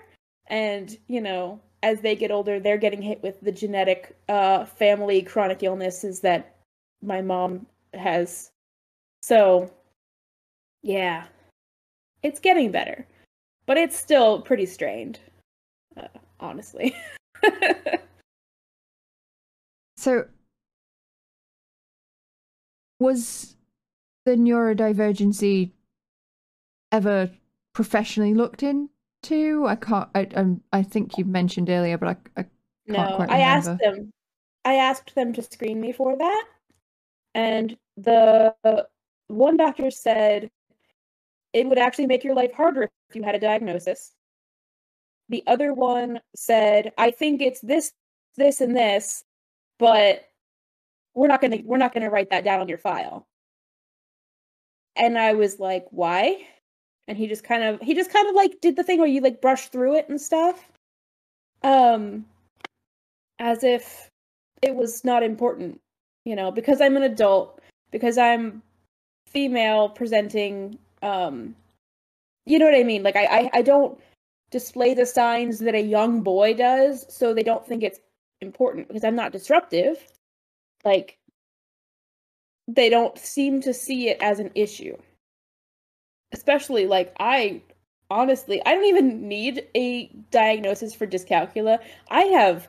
[0.48, 5.22] And, you know, as they get older, they're getting hit with the genetic uh, family
[5.22, 6.56] chronic illnesses that
[7.02, 8.52] my mom has.
[9.22, 9.70] So,
[10.82, 11.26] yeah,
[12.24, 13.06] it's getting better,
[13.66, 15.20] but it's still pretty strained,
[16.44, 16.96] honestly.
[20.04, 20.26] So,
[23.00, 23.56] was
[24.26, 25.72] the neurodivergency
[26.92, 27.30] ever
[27.72, 29.66] professionally looked into?
[29.66, 30.10] I can't.
[30.14, 32.46] I um, I think you mentioned earlier, but I, I
[32.92, 34.12] Can't no, quite I asked them.
[34.66, 36.46] I asked them to screen me for that,
[37.34, 38.54] and the
[39.28, 40.52] one doctor said
[41.54, 44.12] it would actually make your life harder if you had a diagnosis.
[45.30, 47.94] The other one said, "I think it's this,
[48.36, 49.24] this, and this,
[49.80, 50.30] but
[51.16, 53.28] we're not gonna we're not gonna write that down on your file."
[54.96, 56.46] And I was like, "Why?"
[57.08, 59.22] And he just kind of he just kind of like did the thing where you
[59.22, 60.72] like brush through it and stuff.
[61.64, 62.26] Um
[63.40, 64.10] as if
[64.62, 65.82] it was not important,
[66.26, 67.60] you know, because I'm an adult,
[67.92, 68.62] because I'm
[69.28, 71.56] female presenting um
[72.46, 73.04] you know what I mean?
[73.04, 74.00] Like I I, I don't
[74.54, 78.00] display the signs that a young boy does, so they don't think it's
[78.40, 79.98] important because I'm not disruptive.
[80.86, 81.18] Like
[82.68, 84.96] they don't seem to see it as an issue.
[86.32, 87.62] Especially like I
[88.12, 91.80] honestly, I don't even need a diagnosis for dyscalculia.
[92.12, 92.68] I have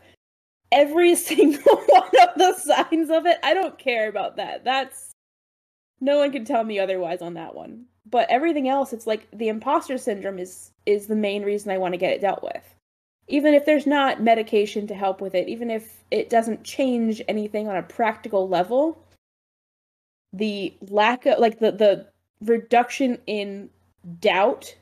[0.72, 3.38] every single one of the signs of it.
[3.42, 4.64] I don't care about that.
[4.64, 5.12] That's
[6.00, 7.84] no one can tell me otherwise on that one.
[8.06, 11.94] But everything else, it's like the imposter syndrome is is the main reason I want
[11.94, 12.74] to get it dealt with.
[13.28, 17.68] Even if there's not medication to help with it, even if it doesn't change anything
[17.68, 18.98] on a practical level,
[20.32, 22.06] the lack of like the the
[22.42, 23.70] reduction in
[24.20, 24.76] doubt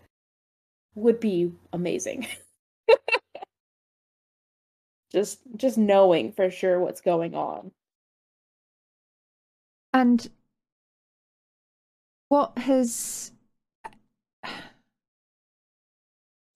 [0.95, 2.27] would be amazing.
[5.13, 7.71] just just knowing for sure what's going on.
[9.93, 10.29] And
[12.33, 13.31] what has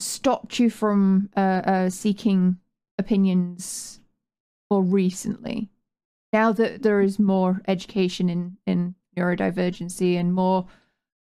[0.01, 2.57] stopped you from uh, uh, seeking
[2.99, 4.01] opinions
[4.71, 5.69] more recently?
[6.33, 10.67] Now that there is more education in in neurodivergency and more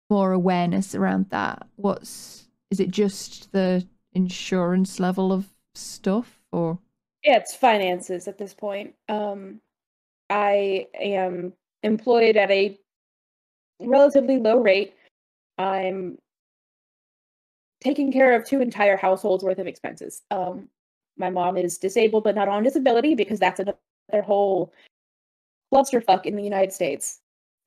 [0.08, 6.78] more awareness around that, what's is it just the insurance level of stuff or?
[7.24, 8.94] Yeah, it's finances at this point.
[9.08, 9.60] Um,
[10.30, 12.78] I am employed at a
[13.80, 14.94] relatively low rate.
[15.58, 16.18] I'm
[17.80, 20.22] taking care of two entire households worth of expenses.
[20.30, 20.68] Um,
[21.16, 24.72] my mom is disabled but not on disability because that's another whole
[25.72, 27.20] clusterfuck in the United States.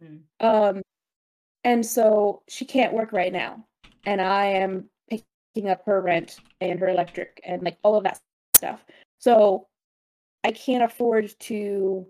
[0.03, 0.19] Mm.
[0.39, 0.81] Um,
[1.63, 3.65] and so she can't work right now,
[4.05, 8.19] and I am picking up her rent and her electric and like all of that
[8.55, 8.85] stuff.
[9.19, 9.67] So
[10.43, 12.07] I can't afford to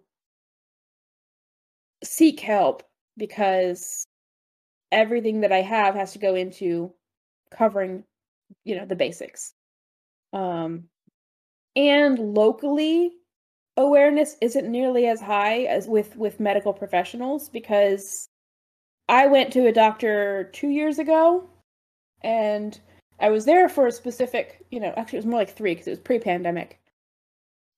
[2.03, 2.83] seek help
[3.17, 4.05] because
[4.91, 6.93] everything that I have has to go into
[7.51, 8.03] covering,
[8.63, 9.53] you know, the basics.
[10.33, 10.85] Um,
[11.75, 13.11] and locally,
[13.75, 18.29] awareness isn't nearly as high as with with medical professionals because
[19.09, 21.49] I went to a doctor two years ago,
[22.21, 22.79] and
[23.19, 25.87] I was there for a specific, you know, actually it was more like three because
[25.87, 26.79] it was pre-pandemic.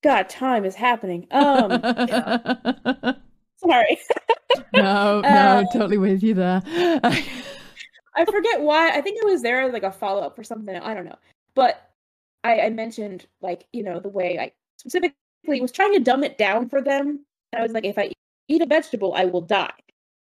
[0.02, 1.28] God, time is happening.
[1.32, 3.22] Um,
[3.66, 4.00] sorry.
[4.74, 6.62] no, no, uh, totally with you there.
[6.66, 8.90] I forget why.
[8.90, 10.76] I think it was there like a follow up or something.
[10.76, 11.18] I don't know.
[11.56, 11.92] But
[12.44, 16.38] I, I mentioned like you know the way I specifically was trying to dumb it
[16.38, 17.26] down for them.
[17.56, 18.12] I was like, if I
[18.48, 19.72] eat a vegetable, I will die.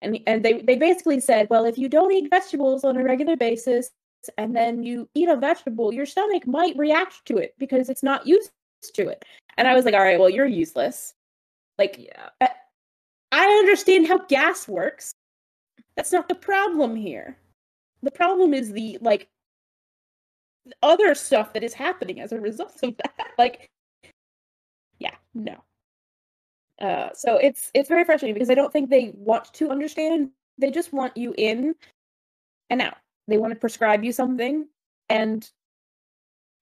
[0.00, 3.36] And and they they basically said, well, if you don't eat vegetables on a regular
[3.36, 3.90] basis
[4.38, 8.26] and then you eat a vegetable, your stomach might react to it because it's not
[8.26, 8.52] used
[8.94, 9.24] to it.
[9.56, 11.14] And I was like, all right, well, you're useless.
[11.78, 12.48] Like, yeah.
[13.32, 15.14] I, understand how gas works.
[15.96, 17.36] That's not the problem here.
[18.02, 19.28] The problem is the like
[20.82, 23.14] other stuff that is happening as a result of that.
[23.38, 23.70] Like,
[24.98, 25.56] yeah, no.
[26.80, 30.30] Uh, so it's it's very frustrating because I don't think they want to understand.
[30.58, 31.74] They just want you in
[32.70, 32.98] and out.
[33.26, 34.68] They want to prescribe you something,
[35.08, 35.48] and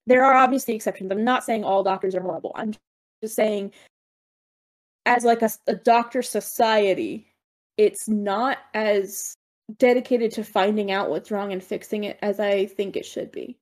[0.07, 1.11] there are obviously exceptions.
[1.11, 2.53] I'm not saying all doctors are horrible.
[2.55, 2.75] I'm
[3.23, 3.73] just saying,
[5.07, 7.27] as like a, a doctor society,
[7.77, 9.35] it's not as
[9.79, 13.59] dedicated to finding out what's wrong and fixing it as I think it should be.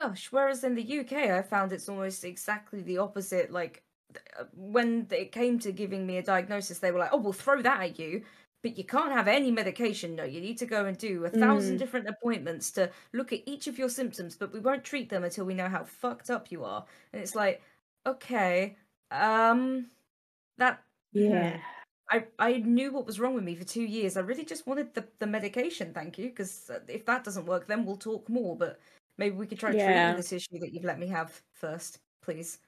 [0.00, 3.52] Gosh, whereas in the UK, I found it's almost exactly the opposite.
[3.52, 3.84] Like,
[4.38, 7.62] uh, when it came to giving me a diagnosis, they were like, oh, we'll throw
[7.62, 8.22] that at you,
[8.62, 10.16] but you can't have any medication.
[10.16, 11.78] No, you need to go and do a thousand mm.
[11.78, 15.44] different appointments to look at each of your symptoms, but we won't treat them until
[15.44, 16.84] we know how fucked up you are.
[17.12, 17.62] And it's like,
[18.04, 18.76] okay,
[19.12, 19.86] um,
[20.62, 20.82] that.
[21.12, 21.58] Yeah.
[22.10, 24.16] I, I knew what was wrong with me for two years.
[24.16, 27.66] I really just wanted the, the medication, thank you, because uh, if that doesn't work,
[27.66, 28.56] then we'll talk more.
[28.56, 28.78] But
[29.16, 29.86] maybe we could try yeah.
[29.86, 32.58] treating this issue that you've let me have first, please.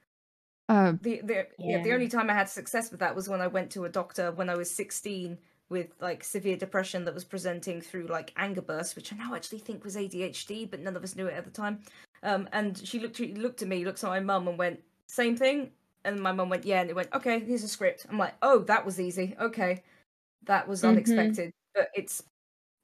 [0.70, 1.76] Uh, the the yeah.
[1.76, 1.82] yeah.
[1.82, 4.32] the only time I had success with that was when I went to a doctor
[4.32, 5.36] when I was sixteen
[5.68, 9.58] with like severe depression that was presenting through like anger bursts, which I now actually
[9.58, 11.80] think was ADHD, but none of us knew it at the time.
[12.22, 15.72] Um, and she looked looked at me, looked at my mum, and went, "Same thing."
[16.04, 18.60] And my mum went, "Yeah," and it went, "Okay, here's a script." I'm like, "Oh,
[18.60, 19.34] that was easy.
[19.40, 19.82] Okay,
[20.44, 20.90] that was mm-hmm.
[20.90, 22.22] unexpected." But it's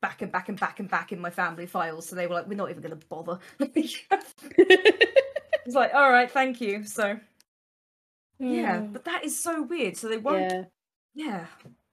[0.01, 2.49] back and back and back and back in my family files, so they were like,
[2.49, 3.99] "We're not even going to bother." it's
[5.75, 7.19] like, "All right, thank you." So,
[8.39, 8.93] yeah, mm.
[8.93, 9.97] but that is so weird.
[9.97, 10.51] So they won't.
[10.51, 10.65] Yeah.
[11.15, 11.47] yeah.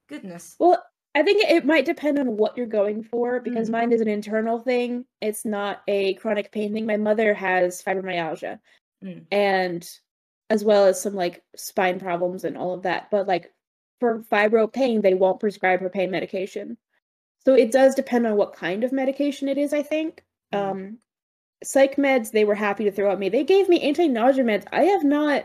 [0.08, 0.56] Goodness.
[0.58, 0.82] Well,
[1.14, 3.72] I think it might depend on what you're going for because mm.
[3.72, 5.04] mine is an internal thing.
[5.20, 6.86] It's not a chronic pain thing.
[6.86, 8.58] My mother has fibromyalgia
[9.04, 9.24] mm.
[9.30, 9.88] and
[10.50, 13.10] as well as some like spine problems and all of that.
[13.10, 13.52] But like
[14.00, 16.76] for fibro pain, they won't prescribe her pain medication.
[17.44, 20.24] So it does depend on what kind of medication it is, I think.
[20.52, 20.58] Mm.
[20.58, 20.98] Um
[21.64, 23.28] psych meds they were happy to throw at me.
[23.28, 24.64] They gave me anti-nausea meds.
[24.72, 25.44] I have not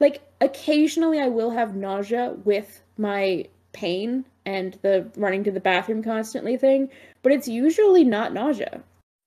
[0.00, 6.02] like occasionally I will have nausea with my pain and the running to the bathroom
[6.02, 6.88] constantly thing,
[7.22, 8.82] but it's usually not nausea.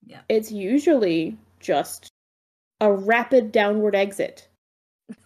[0.06, 0.22] Yeah.
[0.30, 2.10] It's usually just
[2.82, 4.48] a rapid downward exit.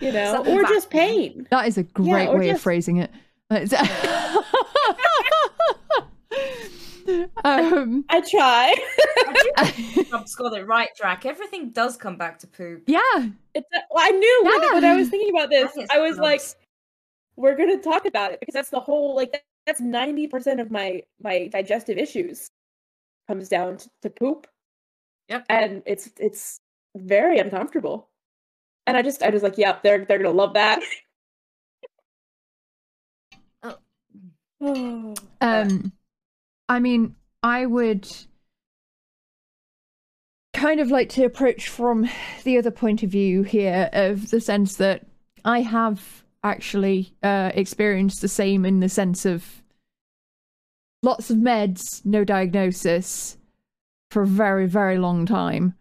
[0.00, 1.46] you know, or just pain.
[1.50, 3.10] That is a great yeah, way just, of phrasing it.
[7.44, 8.74] um, I try.
[10.10, 11.24] Rob's got it right, Drac.
[11.26, 12.82] Everything does come back to poop.
[12.86, 13.00] yeah,
[13.54, 16.40] It's, well, I knew when, when I was thinking about this, I was like,
[17.36, 20.70] we're gonna talk about it because that's the whole like that- that's ninety percent of
[20.70, 22.50] my my digestive issues
[23.28, 24.46] comes down to, to poop.
[25.28, 25.46] Yep.
[25.48, 26.60] And it's it's
[26.96, 28.08] very uncomfortable.
[28.86, 30.82] And I just I was like, yep, they're they're gonna love that.
[34.58, 35.14] Oh.
[35.42, 35.92] Um,
[36.66, 38.08] I mean, I would
[40.54, 42.08] kind of like to approach from
[42.44, 45.04] the other point of view here, of the sense that
[45.44, 49.62] I have actually uh, experienced the same in the sense of
[51.02, 53.36] lots of meds, no diagnosis
[54.10, 55.74] for a very, very long time.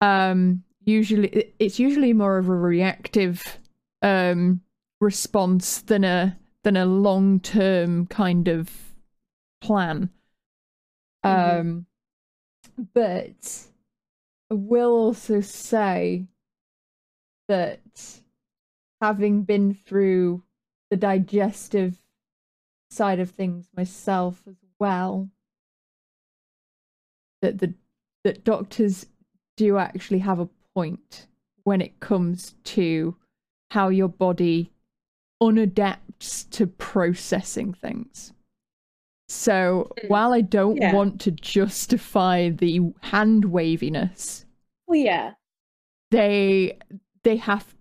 [0.00, 3.42] Um, usually, it's usually more of a reactive
[4.02, 4.60] um,
[5.00, 8.70] response than a than a long term kind of
[9.60, 10.10] plan.
[11.24, 11.60] Mhm.
[11.60, 11.86] Um,
[12.92, 13.66] but
[14.50, 16.26] I will also say
[17.48, 18.20] that
[19.00, 20.42] having been through
[20.90, 21.96] the digestive
[22.90, 25.30] side of things myself as well,
[27.42, 27.74] that the
[28.22, 29.06] that doctors
[29.56, 31.26] do you actually have a point
[31.64, 33.16] when it comes to
[33.70, 34.70] how your body
[35.42, 38.32] unadapts to processing things.
[39.28, 40.08] So Mm.
[40.08, 40.92] while I don't Yeah.
[40.94, 44.44] want to justify the hand waviness,
[44.86, 45.34] Well, yeah.
[46.10, 46.78] they
[47.22, 47.74] they have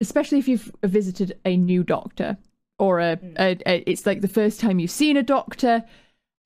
[0.00, 2.38] especially if you've visited a new doctor
[2.78, 3.36] or a, Mm.
[3.38, 5.84] a, a it's like the first time you've seen a doctor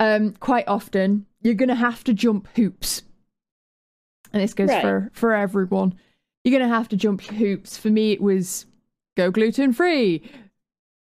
[0.01, 3.03] um quite often you're going to have to jump hoops
[4.33, 4.83] and this goes Right.
[4.83, 5.95] for for everyone.
[6.45, 7.76] You're going to have to jump hoops.
[7.76, 8.66] For me it was
[9.16, 10.22] go gluten free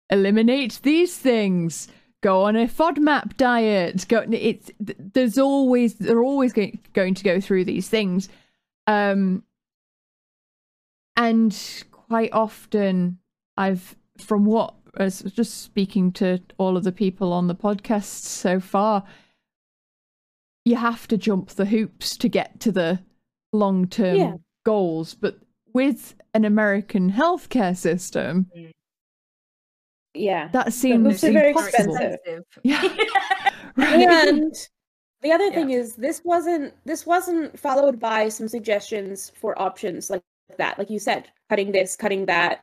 [0.10, 1.88] eliminate these things.
[2.22, 4.06] Go on a fodmap diet.
[4.10, 8.28] Go it's there's always they're always going, going to go through these things.
[8.88, 9.44] Um
[11.16, 13.18] and quite often
[13.58, 18.60] i've from what as just speaking to all of the people on the podcast so
[18.60, 19.04] far
[20.66, 23.00] you have to jump the hoops to get to the
[23.52, 24.34] long term Yeah.
[24.66, 25.40] goals but
[25.74, 28.72] with an american healthcare system mm.
[30.14, 30.50] Yeah.
[30.54, 31.96] that seems very impossible.
[31.96, 32.44] expensive.
[32.64, 32.82] yeah
[33.76, 34.08] right?
[34.10, 34.54] and
[35.22, 35.52] the other Yeah.
[35.54, 40.22] thing is this wasn't this wasn't followed by some suggestions for options like
[40.58, 42.62] that like you said cutting this cutting that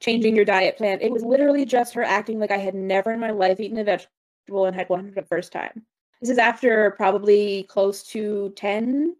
[0.00, 3.20] changing your diet plan it was literally just her acting like i had never in
[3.20, 5.82] my life eaten a vegetable and had one for the first time
[6.20, 9.16] this is after probably close to 10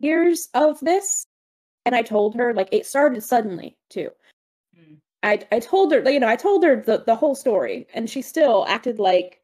[0.00, 1.26] years of this
[1.86, 4.10] and i told her like it started suddenly too
[4.78, 4.98] Mm.
[5.22, 8.22] I, I told her, you know, I told her the, the whole story, and she
[8.22, 9.40] still acted like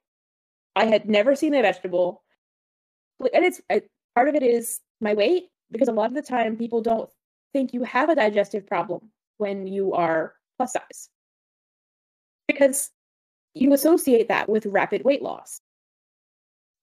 [0.74, 2.22] I had never seen a vegetable.
[3.20, 3.82] And it's I,
[4.14, 7.10] part of it is my weight, because a lot of the time people don't
[7.52, 11.10] think you have a digestive problem when you are plus size,
[12.48, 12.90] because
[13.54, 15.60] you associate that with rapid weight loss.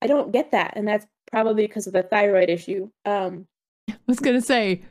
[0.02, 2.90] I don't get that, and that's probably because of the thyroid issue.
[3.06, 3.48] Um,
[3.90, 4.84] I was gonna say,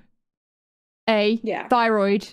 [1.08, 2.28] a yeah, thyroid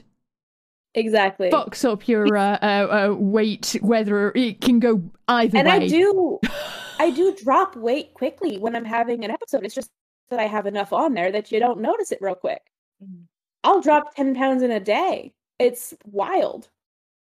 [0.94, 1.50] exactly.
[1.50, 5.76] fucks up your uh, uh, uh, weight, whether it can go either and way.
[5.76, 6.40] And I do
[7.00, 9.66] I do drop weight quickly when I'm having an episode.
[9.66, 9.90] It's just
[10.30, 12.62] that I have enough on there that you don't notice it real quick.
[13.04, 13.24] Mhm.
[13.64, 15.34] I'll drop 10 pounds in a day.
[15.58, 16.70] It's wild.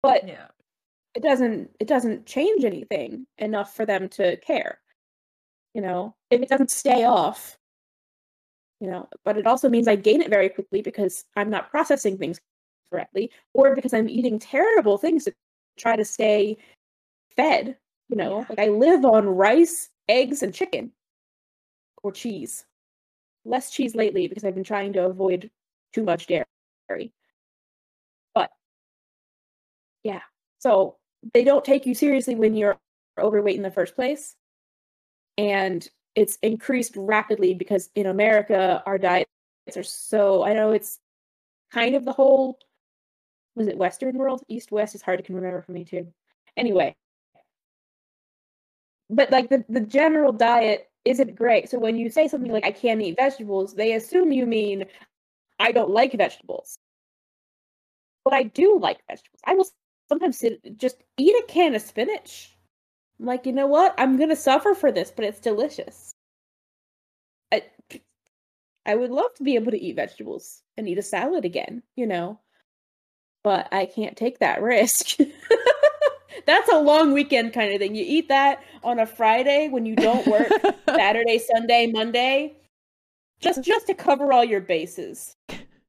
[0.02, 0.48] But yeah.
[1.14, 4.80] it doesn't it doesn't change anything enough for them to care.
[5.74, 7.58] You know, if it doesn't stay off,
[8.80, 12.16] you know, but it also means I gain it very quickly because I'm not processing
[12.16, 12.40] things
[12.90, 15.34] correctly or because I'm eating terrible things to
[15.78, 16.56] try to stay
[17.36, 17.76] fed,
[18.08, 18.40] you know.
[18.40, 18.46] Yeah.
[18.48, 20.92] Like I live on rice, eggs and chicken
[22.02, 22.64] or cheese.
[23.44, 25.50] Less cheese lately because I've been trying to avoid
[25.92, 27.12] too much dairy.
[28.34, 28.50] But
[30.02, 30.20] yeah.
[30.58, 30.96] So
[31.34, 32.78] they don't take you seriously when you're
[33.18, 34.36] overweight in the first place.
[35.36, 39.28] And it's increased rapidly because in America, our diets
[39.76, 40.98] are so, I know it's
[41.72, 42.58] kind of the whole,
[43.54, 44.42] was it Western world?
[44.48, 46.06] East, West is hard to remember for me too.
[46.56, 46.96] Anyway.
[49.08, 51.68] But like the, the general diet isn't great.
[51.68, 54.84] So when you say something like, I can't eat vegetables, they assume you mean,
[55.58, 56.78] I don't like vegetables.
[58.24, 59.40] But I do like vegetables.
[59.44, 59.66] I will
[60.08, 62.56] sometimes sit, just eat a can of spinach.
[63.20, 63.94] I'm like, you know what?
[63.98, 66.14] I'm gonna suffer for this, but it's delicious.
[67.52, 67.64] I,
[68.86, 72.06] I would love to be able to eat vegetables and eat a salad again, you
[72.06, 72.40] know,
[73.44, 75.18] but I can't take that risk.
[76.46, 77.94] that's a long weekend kind of thing.
[77.94, 80.48] You eat that on a Friday when you don't work
[80.88, 82.56] Saturday, Sunday, Monday,
[83.40, 85.36] just just to cover all your bases.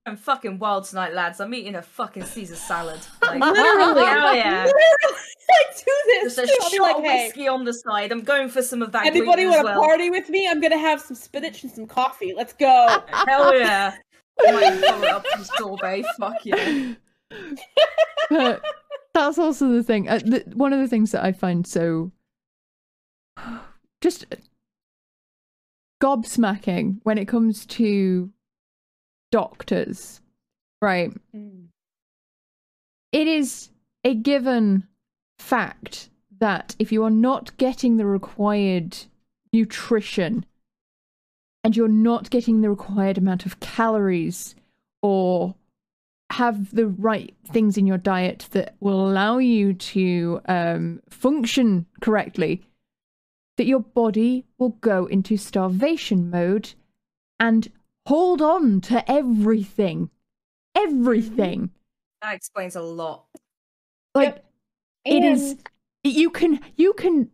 [0.06, 1.40] I'm fucking wild tonight, lads.
[1.40, 3.00] I'm eating a fucking Caesar salad.
[3.40, 4.64] Like, Literally, hell yeah.
[4.66, 6.36] literally, I do this.
[6.36, 6.58] Just a too.
[6.62, 8.12] I'll be shot like, of hey, whiskey on the side.
[8.12, 9.06] I'm going for some of that.
[9.06, 9.82] anybody want to well.
[9.82, 10.48] party with me?
[10.48, 12.34] I'm gonna have some spinach and some coffee.
[12.36, 13.02] Let's go.
[13.28, 13.96] Hell yeah.
[14.48, 16.06] I might follow it up some sorbet.
[16.18, 16.94] Fuck yeah.
[18.30, 18.62] but
[19.14, 20.10] that's also the thing.
[20.10, 22.12] Uh, the, one of the things that I find so
[24.02, 24.26] just
[26.02, 28.32] gobsmacking when it comes to
[29.32, 30.22] doctors,
[30.82, 31.12] right?
[33.12, 33.70] It is
[34.04, 34.88] a given
[35.38, 36.10] fact
[36.40, 38.98] that if you are not getting the required
[39.54, 40.46] nutrition
[41.64, 44.56] and you're not getting the required amount of calories
[45.02, 45.56] or
[46.32, 52.62] have the right things in your diet that will allow you to um, function correctly,
[53.58, 56.74] that your body will go into starvation mode
[57.40, 57.70] and
[58.08, 60.10] hold on to everything.
[60.74, 61.70] Everything.
[62.22, 63.26] That explains a lot.
[64.16, 64.44] Like
[65.06, 65.70] it is And-
[66.04, 67.30] you can you can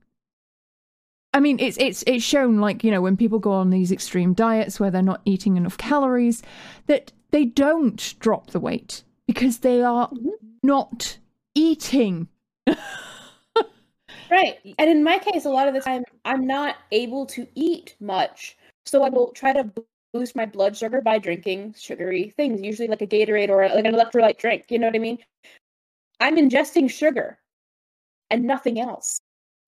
[1.33, 4.33] I mean it's it's it's shown like, you know, when people go on these extreme
[4.33, 6.41] diets where they're not eating enough calories
[6.87, 10.31] that they don't drop the weight because they are Mhm.
[10.63, 11.17] not
[11.55, 12.27] eating.
[14.29, 14.57] Right.
[14.77, 18.57] And in my case, a lot of the time, I'm not able to eat much.
[18.85, 19.85] So I will try to bo-
[20.17, 23.93] boost my blood sugar by drinking sugary things, usually like a Gatorade or like an
[23.93, 24.65] electrolyte drink.
[24.69, 25.19] You know what I mean?
[26.19, 27.37] I'm ingesting sugar
[28.31, 29.19] and nothing else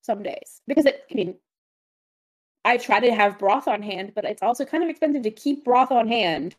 [0.02, 1.36] some days because it, I mean,
[2.66, 5.64] I try to have broth on hand, but it's also kind of expensive to keep
[5.64, 6.56] broth on hand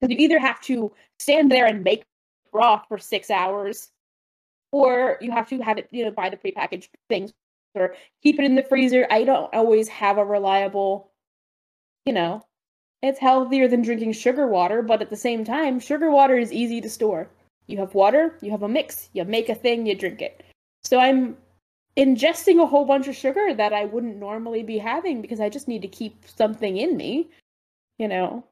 [0.00, 2.02] because you either have to stand there and make
[2.50, 3.90] broth for six hours
[4.72, 7.32] or you have to have it, you know, buy the prepackaged things
[7.74, 9.06] or keep it in the freezer.
[9.10, 11.12] I don't always have a reliable,
[12.04, 12.42] you know,
[13.02, 16.80] it's healthier than drinking sugar water, but at the same time, sugar water is easy
[16.80, 17.28] to store.
[17.66, 20.44] You have water, you have a mix, you make a thing, you drink it.
[20.82, 21.36] So I'm
[21.96, 25.68] ingesting a whole bunch of sugar that I wouldn't normally be having because I just
[25.68, 27.28] need to keep something in me,
[27.98, 28.44] you know.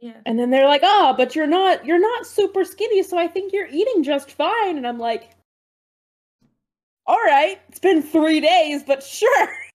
[0.00, 0.20] Yeah.
[0.26, 3.52] And then they're like, "Oh, but you're not you're not super skinny, so I think
[3.52, 5.30] you're eating just fine." And I'm like,
[7.06, 9.48] "All right, it's been 3 days, but sure."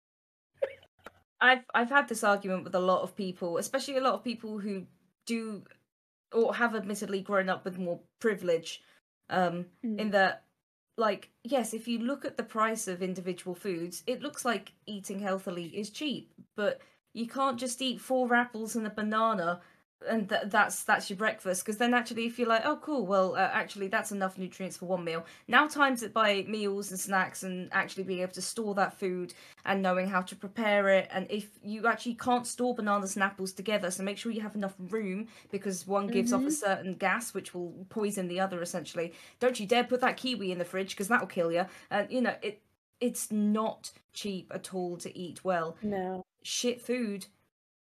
[1.42, 4.60] I've I've had this argument with a lot of people, especially a lot of people
[4.60, 4.86] who
[5.26, 5.64] do
[6.34, 8.82] or have admittedly grown up with more privilege.
[9.30, 10.00] Um, Mm.
[10.00, 10.44] in that,
[10.98, 15.20] like, yes, if you look at the price of individual foods, it looks like eating
[15.20, 16.82] healthily is cheap, but
[17.14, 19.62] you can't just eat four apples and a banana
[20.10, 23.36] and th- that's that's your breakfast because then actually if you're like oh cool well
[23.36, 25.26] uh, actually that's enough nutrients for one meal.
[25.48, 29.34] Now times it by meals and snacks and actually being able to store that food
[29.66, 33.54] and knowing how to prepare it and if you actually can't store bananas and apples
[33.54, 36.52] together so make sure you have enough room because one gives off a Mhm.
[36.52, 39.14] certain gas which will poison the other essentially.
[39.40, 42.22] Don't you dare put that kiwi in the fridge because that'll kill you and you
[42.22, 42.62] know it
[43.00, 45.76] it's not cheap at all to eat well.
[45.82, 46.24] No.
[46.44, 47.28] shit food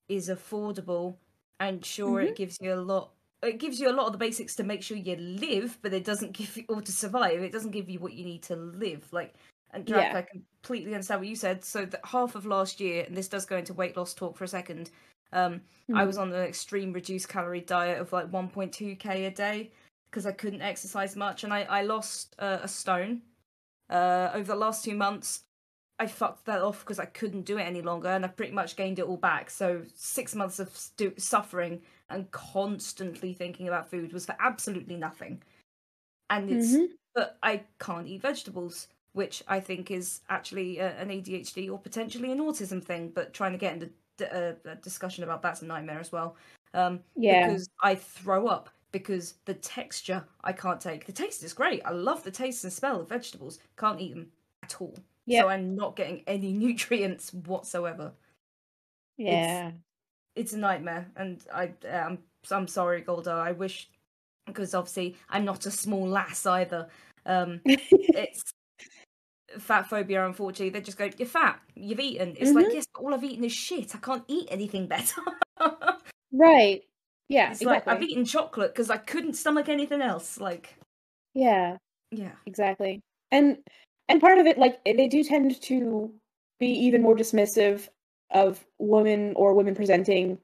[0.09, 1.17] is affordable
[1.61, 4.57] and sure it gives you a lot it gives you a lot of the basics
[4.57, 7.71] to make sure you live but it doesn't give you or to survive it doesn't
[7.73, 9.35] give you what you need to live like
[9.71, 10.17] and Yeah.
[10.17, 11.65] I completely understand what you said.
[11.65, 14.45] So that half of last year, and this does go into weight loss talk for
[14.45, 14.91] a second.
[15.33, 16.07] Um, I Mhm.
[16.07, 19.73] was on an extreme reduced calorie diet of like 1.2k a day
[20.11, 23.23] because I couldn't exercise much, and I I lost uh, a stone.
[23.91, 25.45] Uh, over the last two months,
[25.99, 28.77] I fucked that off because I couldn't do it any longer, and I pretty much
[28.77, 29.49] gained it all back.
[29.51, 35.43] So six months of stu- suffering and constantly thinking about food was for absolutely nothing.
[36.31, 36.97] And it's Mhm.
[37.15, 42.33] but I can't eat vegetables, which I think is actually a, an ADHD or potentially
[42.33, 43.11] an autism thing.
[43.11, 46.37] But trying to get into d- a, a discussion about that's a nightmare as well.
[46.75, 47.47] Um, Yeah.
[47.47, 51.07] because I throw up because the texture I can't take.
[51.07, 51.83] The taste is great.
[51.85, 53.61] I love the taste and smell of vegetables.
[53.77, 54.33] Can't eat them
[54.63, 54.97] at all.
[55.27, 55.43] Yep.
[55.45, 58.12] So I'm not getting any nutrients whatsoever.
[59.16, 59.72] Yeah.
[60.37, 62.18] It's a nightmare, and I um
[62.51, 63.31] I'm sorry, Golda.
[63.31, 63.89] I wish
[64.47, 66.89] because obviously I'm not a small lass either.
[67.25, 68.43] Um, it's
[69.59, 70.27] fat phobia.
[70.27, 71.61] Unfortunately, they just go, "You're fat.
[71.77, 72.75] You've eaten." It's like, Mhm.
[72.75, 73.95] yes, but all I've eaten is shit.
[73.95, 75.20] I can't eat anything better.
[76.33, 76.83] right.
[77.29, 77.53] Yeah.
[77.53, 77.66] it's exactly.
[77.66, 80.39] like I've eaten chocolate because I couldn't stomach anything else.
[80.41, 80.75] Like,
[81.33, 81.79] Yeah.
[82.11, 83.01] yeah, Exactly.
[83.31, 83.59] And
[84.09, 86.13] and part of it, like they do tend to
[86.61, 87.89] be even more dismissive
[88.31, 90.39] of women or women presenting,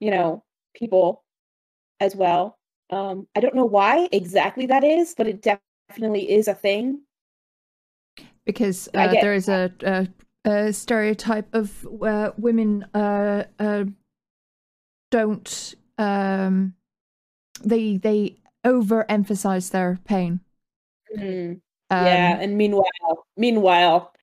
[0.00, 1.24] you know, people
[2.00, 2.58] as well.
[2.90, 7.02] Um, I don't know why exactly that is, but it definitely is a thing.
[8.44, 10.08] because uh, get there is a, a,
[10.44, 13.84] a stereotype of where women uh, uh,
[15.10, 16.74] don't um,
[17.62, 20.40] they they overemphasize their pain.
[21.16, 21.60] Mm,
[21.92, 24.14] Um, yeah, and meanwhile, meanwhile,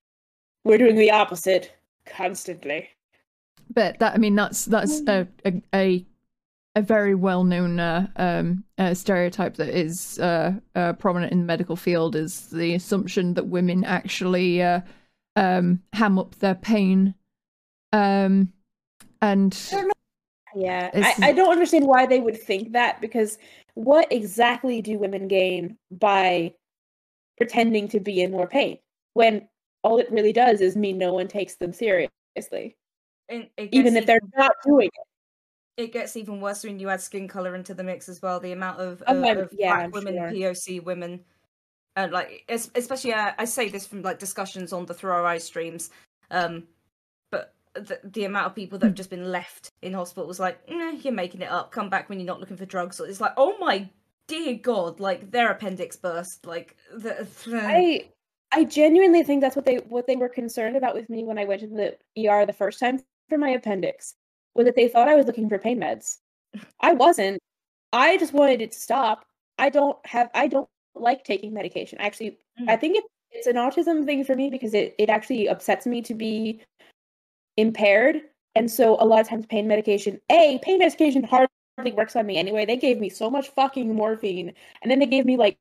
[0.63, 1.72] we're doing the opposite
[2.05, 2.89] constantly.
[3.70, 6.05] but that I mean that's that's a a a,
[6.76, 11.45] a very well known uh, um, uh, stereotype that is uh, uh, prominent in the
[11.45, 14.82] medical field is the assumption that women actually uh,
[15.36, 17.13] um, ham up their pain,
[17.93, 18.51] um,
[19.22, 19.53] and
[20.55, 23.38] Yeah, I, I don't understand why they would think that because
[23.76, 26.55] what exactly do women gain by
[27.39, 28.77] pretending to be in more pain
[29.13, 29.47] when
[29.83, 32.75] all it really does is mean no one takes them seriously,
[33.29, 35.83] And it even if they're not doing it.
[35.83, 38.39] it gets even worse when you add skin color into the mix as well.
[38.39, 40.31] The amount of, Oh, uh, of yeah, black women, sure.
[40.31, 41.23] POC women,
[41.95, 42.43] and like
[42.75, 45.91] especially uh, I say this from like discussions on the Throw Our Eyes streams,
[46.29, 46.67] um,
[47.31, 50.59] but the, the amount of people that have just been left in hospital was like,
[50.69, 51.71] nah, you're making it up.
[51.71, 52.99] Come back when you're not looking for drugs.
[52.99, 53.89] It's like, oh my
[54.30, 56.45] dear god, like their appendix burst.
[56.45, 58.09] Like the, I
[58.51, 61.45] I genuinely think that's what they what they were concerned about with me when I
[61.45, 61.97] went to the
[62.30, 64.15] ER the first time for my appendix
[64.55, 66.17] was that they thought I was looking for pain meds.
[66.80, 67.39] I wasn't.
[67.91, 69.25] I just wanted it to stop.
[69.57, 71.99] I don't have I don't like taking medication.
[71.99, 72.82] Actually, I Mm.
[72.82, 76.13] think it, it's an autism thing for me because it, it actually upsets me to
[76.13, 76.61] be
[77.57, 78.21] impaired.
[78.55, 81.47] And so a lot of times pain medication, A, pain medication hardly
[81.93, 82.65] works on me anyway.
[82.65, 84.53] They gave me so much fucking morphine.
[84.82, 85.57] And then they gave me like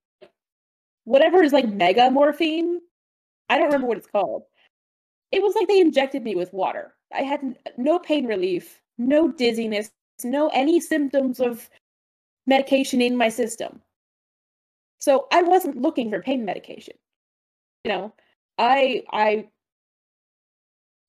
[1.04, 2.80] whatever is like mega morphine.
[3.48, 4.42] I don't remember what it's called.
[5.32, 6.94] It was like they injected me with water.
[7.14, 9.90] I had no pain relief, no dizziness,
[10.24, 11.68] no any symptoms of
[12.46, 13.80] medication in my system.
[15.00, 16.94] So I wasn't looking for pain medication.
[17.84, 18.14] You know,
[18.58, 19.48] I I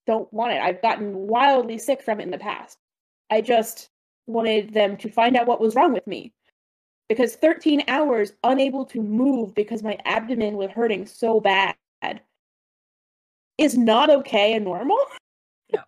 [0.06, 0.62] don't want it.
[0.62, 2.78] I've gotten wildly sick from it in the past.
[3.30, 3.90] I just
[4.30, 6.34] wanted them to find out what was wrong with me.
[7.08, 11.76] Because 13 hours unable to move because my abdomen was hurting so bad
[13.60, 14.98] is not okay and normal.
[15.72, 15.84] No,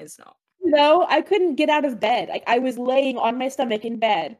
[0.00, 0.34] it's not.
[0.60, 2.28] No, I couldn't get out of bed.
[2.28, 4.38] Like I was laying on my stomach in bed.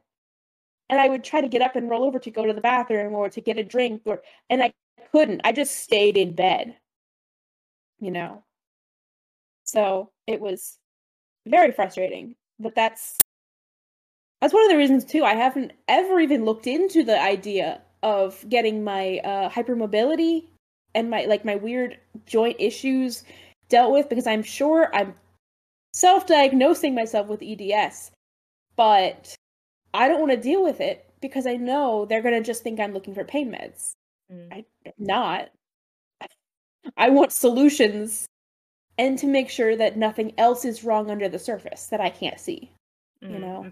[0.89, 3.13] And I would try to get up and roll over to go to the bathroom
[3.13, 4.73] or to get a drink or and I
[5.13, 5.39] couldn't.
[5.45, 6.75] I just stayed in bed.
[8.01, 8.43] You know.
[9.63, 10.77] So, it was
[11.47, 12.35] very frustrating.
[12.59, 13.17] But that's
[14.41, 18.45] that's one of the reasons too I haven't ever even looked into the idea of
[18.49, 20.45] getting my uh hypermobility
[20.93, 23.23] and my like my weird joint issues
[23.69, 25.15] dealt with because I'm sure I'm
[25.93, 28.11] self-diagnosing myself with EDS,
[28.75, 29.33] but
[29.93, 32.79] I don't want to deal with it because I know they're going to just think
[32.79, 33.91] I'm looking for pain meds.
[34.31, 34.51] Mm.
[34.53, 35.49] I, I'm not.
[36.97, 38.25] I want solutions
[38.97, 42.39] and to make sure that nothing else is wrong under the surface that I can't
[42.39, 42.71] see.
[43.21, 43.71] you Mm, know?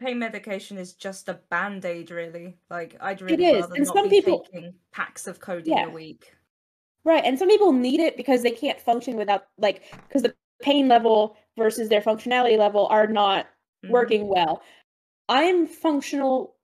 [0.00, 2.56] Pain medication is just a band aid, really.
[2.70, 5.86] Like I'd really is, rather and not some be people- taking packs of codeine Yeah.
[5.86, 6.34] a week.
[7.04, 10.88] Right, and some people need it because they can't function without like because the pain
[10.88, 13.46] level versus their functionality level are not
[13.84, 13.90] Mhm.
[13.90, 14.62] working well.
[15.28, 16.56] I'm functional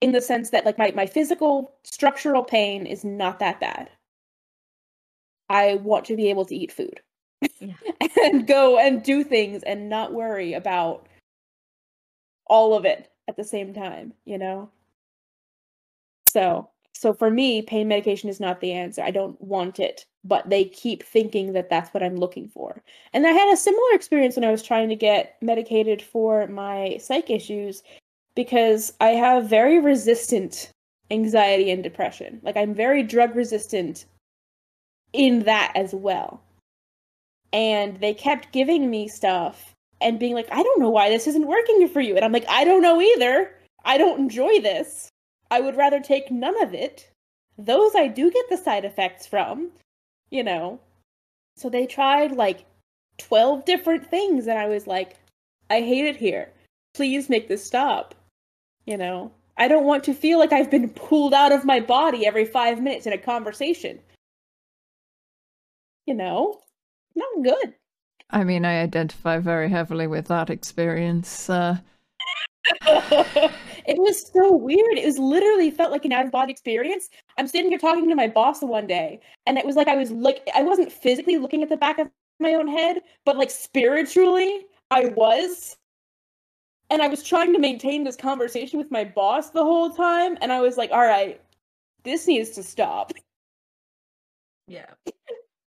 [0.00, 3.90] in the sense that like my, my physical structural pain is not that bad.
[5.48, 7.00] I want to be able to eat food
[7.58, 7.74] Yeah.
[8.22, 11.07] and go and do things and not worry about
[12.48, 14.70] all of it at the same time, you know?
[16.28, 19.02] So, so for me, pain medication is not the answer.
[19.02, 22.82] I don't want it, but they keep thinking that that's what I'm looking for.
[23.12, 26.98] And I had a similar experience when I was trying to get medicated for my
[27.00, 27.82] psych issues
[28.34, 30.70] because I have very resistant
[31.10, 32.40] anxiety and depression.
[32.42, 34.06] Like I'm very drug resistant
[35.12, 36.42] in that as well.
[37.52, 41.46] And they kept giving me stuff and being like, I don't know why this isn't
[41.46, 42.16] working for you.
[42.16, 43.52] And I'm like, I don't know either.
[43.84, 45.08] I don't enjoy this.
[45.50, 47.10] I would rather take none of it.
[47.56, 49.70] Those I do get the side effects from,
[50.30, 50.78] you know.
[51.56, 52.66] So they tried like
[53.18, 55.16] 12 different things, and I was like,
[55.70, 56.52] I hate it here.
[56.94, 58.14] Please make this stop.
[58.86, 62.26] You know, I don't want to feel like I've been pulled out of my body
[62.26, 63.98] every five minutes in a conversation.
[66.06, 66.60] You know,
[67.16, 67.74] not good.
[68.30, 71.48] I mean, I identify very heavily with that experience.
[71.48, 71.78] Uh,
[72.82, 74.98] it was so weird.
[74.98, 77.08] It was literally felt like an out of body experience.
[77.38, 80.10] I'm sitting here talking to my boss one day, and it was like I was
[80.10, 82.08] like I wasn't physically looking at the back of
[82.40, 85.76] my own head, but like spiritually, I was.
[86.90, 90.52] And I was trying to maintain this conversation with my boss the whole time, and
[90.52, 91.40] I was like, all right,
[92.04, 93.12] this needs to stop.
[94.66, 94.86] Yeah.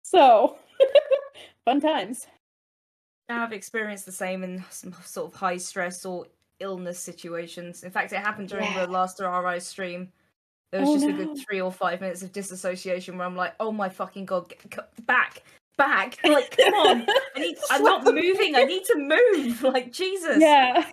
[0.02, 0.56] So
[1.64, 2.28] fun times.
[3.28, 6.26] I've experienced the same in some sort of high stress or
[6.60, 7.82] illness situations.
[7.82, 8.86] In fact, it happened during Yeah.
[8.86, 10.12] the last RI stream.
[10.72, 13.54] There was Oh, just a good three or five minutes of disassociation where I'm like,
[13.60, 15.42] "Oh my fucking god, get, c- back,
[15.78, 16.18] back!
[16.24, 17.06] Like, come on!
[17.36, 17.56] I need.
[17.70, 18.56] I'm not moving.
[18.56, 19.62] I need to move.
[19.62, 20.38] Like, Jesus!
[20.40, 20.84] Yeah.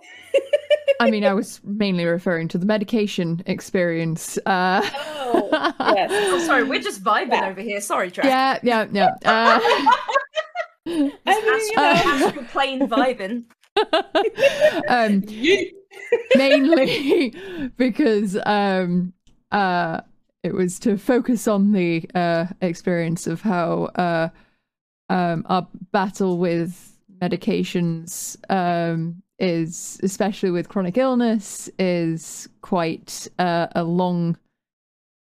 [1.00, 4.38] I mean, I was mainly referring to the medication experience.
[4.46, 4.88] Uh,
[5.36, 5.48] Oh,
[5.96, 6.10] yes.
[6.32, 7.48] Oh, sorry, we're just vibing Yeah.
[7.48, 7.80] over here.
[7.80, 8.26] Sorry, Track.
[8.26, 9.14] yeah, yeah, yeah.
[9.24, 9.92] Uh,
[10.86, 11.82] I mean, you know.
[11.82, 13.44] astral plane vibing.
[14.88, 15.24] um,
[16.36, 17.34] mainly
[17.76, 19.12] because um,
[19.50, 20.00] uh,
[20.42, 24.28] it was to focus on the uh, experience of how uh,
[25.08, 33.82] um, our battle with medications um, is, especially with chronic illness, is quite uh, a
[33.82, 34.36] long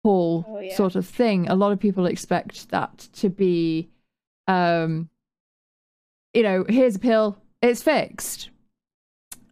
[0.05, 0.75] haul Oh, yeah.
[0.75, 1.49] sort of thing.
[1.49, 3.89] A lot of people expect that to be,
[4.49, 5.09] um,
[6.35, 8.51] you know, here's a pill, it's fixed.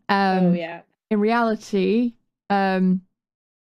[0.09, 0.81] Um, oh yeah.
[1.11, 2.15] in reality,
[2.49, 3.03] um,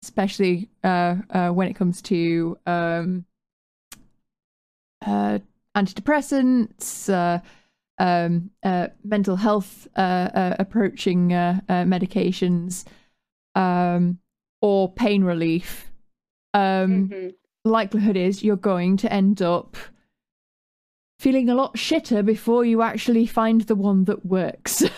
[0.02, 3.24] especially uh, uh, when it comes to um,
[5.06, 5.38] uh,
[5.76, 7.40] antidepressants, uh,
[7.98, 10.00] um, uh, mental health uh,
[10.34, 12.84] uh, approaching medications,
[13.54, 14.18] um,
[14.60, 15.92] or pain relief,
[16.54, 17.34] um, Mhm.
[17.64, 19.76] likelihood is you're going to end up
[21.22, 24.82] feeling a lot shitter before you actually find the one that works.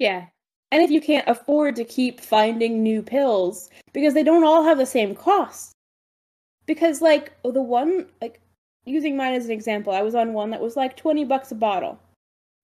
[0.00, 0.26] Yeah.
[0.72, 4.78] And if you can't afford to keep finding new pills because they don't all have
[4.78, 5.72] the same cost.
[6.64, 8.40] Because like the one like
[8.86, 11.54] using mine as an example, I was on one that was like 20 bucks a
[11.54, 12.00] bottle.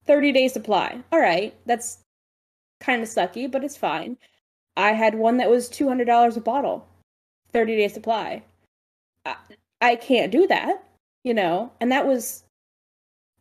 [0.07, 0.99] 30 day supply.
[1.13, 1.99] All right, that's
[2.81, 4.17] kind of sucky, but it's fine.
[4.77, 6.87] I had one that was $200 a bottle.
[7.53, 8.43] 30 day supply.
[9.27, 9.37] I,
[9.83, 10.86] I can't do that,
[11.27, 11.73] you know.
[11.81, 12.45] And that was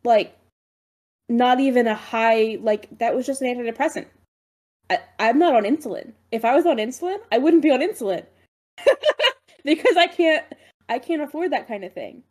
[0.04, 0.36] like
[1.28, 4.06] not even a high like that was just an antidepressant
[4.88, 8.24] I, i'm not on insulin if i was on insulin i wouldn't be on insulin
[9.64, 10.44] because i can't
[10.88, 12.22] i can't afford that kind of thing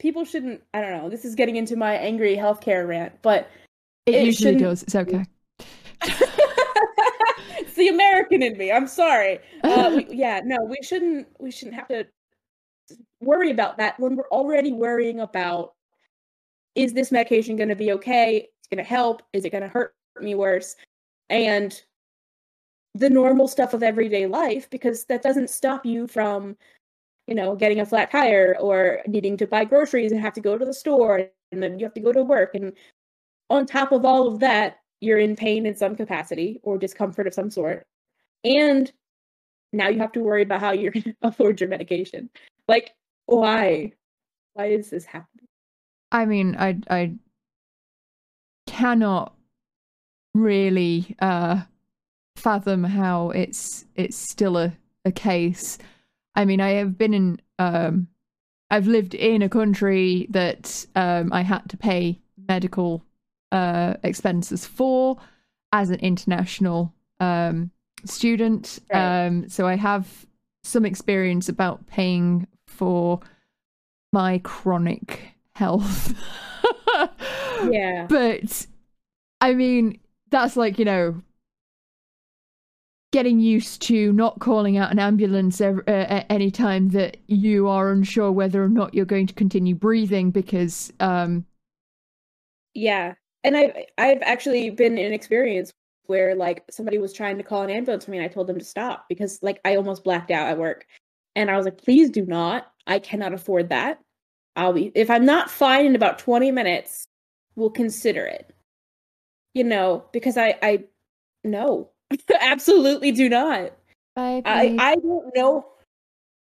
[0.00, 3.48] people shouldn't i don't know this is getting into my angry healthcare rant but
[4.06, 4.82] it, It usually shouldn't- does.
[4.82, 5.24] It's okay.
[6.02, 11.76] it's the american in me i'm sorry uh, we, yeah no we shouldn't we shouldn't
[11.76, 12.04] have to
[13.20, 15.74] worry about that when we're already worrying about
[16.74, 18.48] is this medication going to be okay?
[18.58, 19.22] It's going to help?
[19.32, 20.76] Is it going to hurt me worse?
[21.28, 21.80] And
[22.94, 26.56] the normal stuff of everyday life because that doesn't stop you from
[27.28, 30.58] you know getting a flat tire or needing to buy groceries and have to go
[30.58, 32.54] to the store and then you have to go to work.
[32.54, 32.72] And
[33.48, 37.34] on top of all of that you're in pain in some capacity or discomfort of
[37.34, 37.86] some sort.
[38.44, 38.90] And
[39.72, 42.30] now you have to worry about how you're going to afford your medication.
[42.68, 42.92] Like
[43.30, 43.92] why
[44.54, 45.46] why is this happening
[46.12, 47.14] I mean, I I
[48.66, 49.34] cannot
[50.34, 51.62] really uh
[52.36, 54.72] fathom how it's it's still a,
[55.04, 55.78] a case.
[56.34, 58.08] I mean, I have been in um
[58.70, 63.04] I've lived in a country that um I had to pay medical
[63.52, 65.16] uh expenses for
[65.72, 67.70] as an international um
[68.04, 68.80] student.
[68.92, 69.26] Right.
[69.26, 70.26] Um so I have
[70.62, 72.46] some experience about paying
[72.80, 73.20] for
[74.10, 76.14] my chronic health.
[77.60, 78.66] yeah But
[79.40, 80.00] I mean,
[80.30, 81.22] that's like, you know,
[83.12, 87.68] getting used to not calling out an ambulance ev- uh, at any time that you
[87.68, 91.44] are unsure whether or not you're going to continue breathing because um
[92.74, 93.14] Yeah.
[93.44, 95.72] And I've I've actually been in an experience
[96.06, 98.58] where like somebody was trying to call an ambulance for me and I told them
[98.58, 100.86] to stop because like I almost blacked out at work.
[101.36, 102.70] And I was like, please do not.
[102.86, 104.00] I cannot afford that.
[104.56, 107.04] I'll be if I'm not fine in about 20 minutes,
[107.56, 108.52] we'll consider it.
[109.54, 110.84] You know, because I I
[111.44, 111.90] no.
[112.40, 113.72] Absolutely do not.
[114.16, 115.66] I I don't know.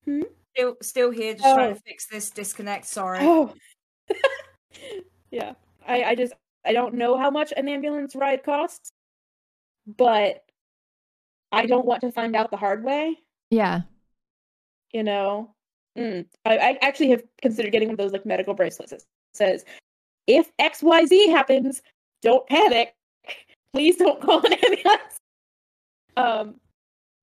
[0.04, 0.22] Hmm?
[0.56, 1.74] Still, still here, just trying Oh.
[1.74, 2.86] to fix this disconnect.
[2.86, 3.18] Sorry.
[3.20, 3.54] Oh.
[5.30, 5.52] yeah.
[5.86, 6.32] I, I just
[6.64, 8.90] I don't know how much an ambulance ride costs,
[9.86, 10.44] but
[11.52, 13.18] I don't want to find out the hard way,
[13.50, 13.82] yeah.
[14.92, 15.50] You know.
[15.98, 16.26] Mm.
[16.44, 19.02] I, I actually have considered getting one of those like medical bracelets that
[19.34, 19.64] says,
[20.26, 21.82] if XYZ happens,
[22.22, 22.94] don't panic.
[23.72, 25.18] Please don't call an ambulance.
[26.16, 26.54] Um,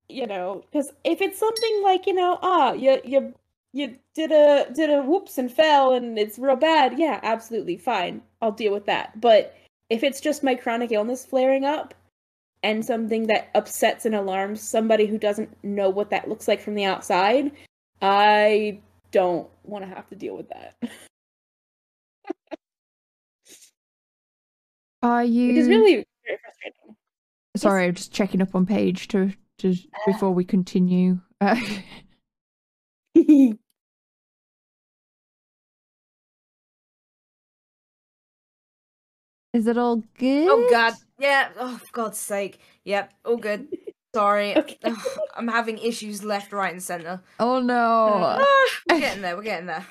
[0.10, 3.34] you know, because if it's something like, you know, ah, you you
[3.74, 8.22] you did a did a whoops and fell and it's real bad, yeah, absolutely fine.
[8.42, 9.20] I'll deal with that.
[9.20, 9.56] But
[9.90, 11.94] if it's just my chronic illness flaring up
[12.64, 16.76] and something that upsets and alarms somebody who doesn't know what that looks like from
[16.76, 17.52] the outside,
[18.02, 18.80] I
[19.12, 20.76] don't want to have to deal with that.
[25.02, 25.50] Are you?
[25.50, 26.96] Which is really very frustrating.
[27.56, 31.20] Sorry, I'm just checking up on Paige to to before we continue.
[31.40, 31.56] Uh,
[39.54, 40.48] is it all good?
[40.50, 40.94] Oh god.
[41.20, 41.50] Yeah.
[41.58, 42.60] Oh for God's sake.
[42.86, 43.14] Yep.
[43.26, 43.68] All good.
[44.16, 44.56] Sorry.
[44.58, 44.78] Okay.
[44.84, 44.98] Ugh,
[45.36, 47.22] I'm having issues left, right, and center.
[47.40, 48.38] Oh no.
[48.40, 49.36] Ah, we're getting there.
[49.36, 49.86] We're getting there.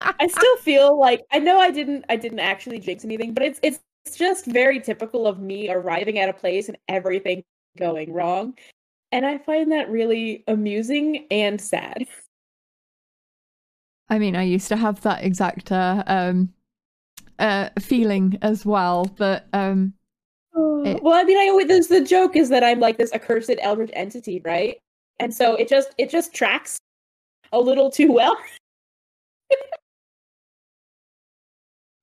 [0.00, 3.60] I still feel like I know I didn't I didn't actually jinx anything, but it's
[3.62, 7.44] it's it's just very typical of me arriving at a place and everything
[7.78, 8.54] going wrong.
[9.12, 12.06] And I find that really amusing and sad.
[14.08, 16.52] I mean, I used to have that exact uh, um
[17.40, 19.94] uh feeling as well, but um
[20.84, 23.50] It- well, I mean, I always this, the joke is that I'm like this accursed
[23.60, 24.78] eldritch entity, right?
[25.18, 26.78] And so it just it just tracks
[27.52, 28.36] a little too well.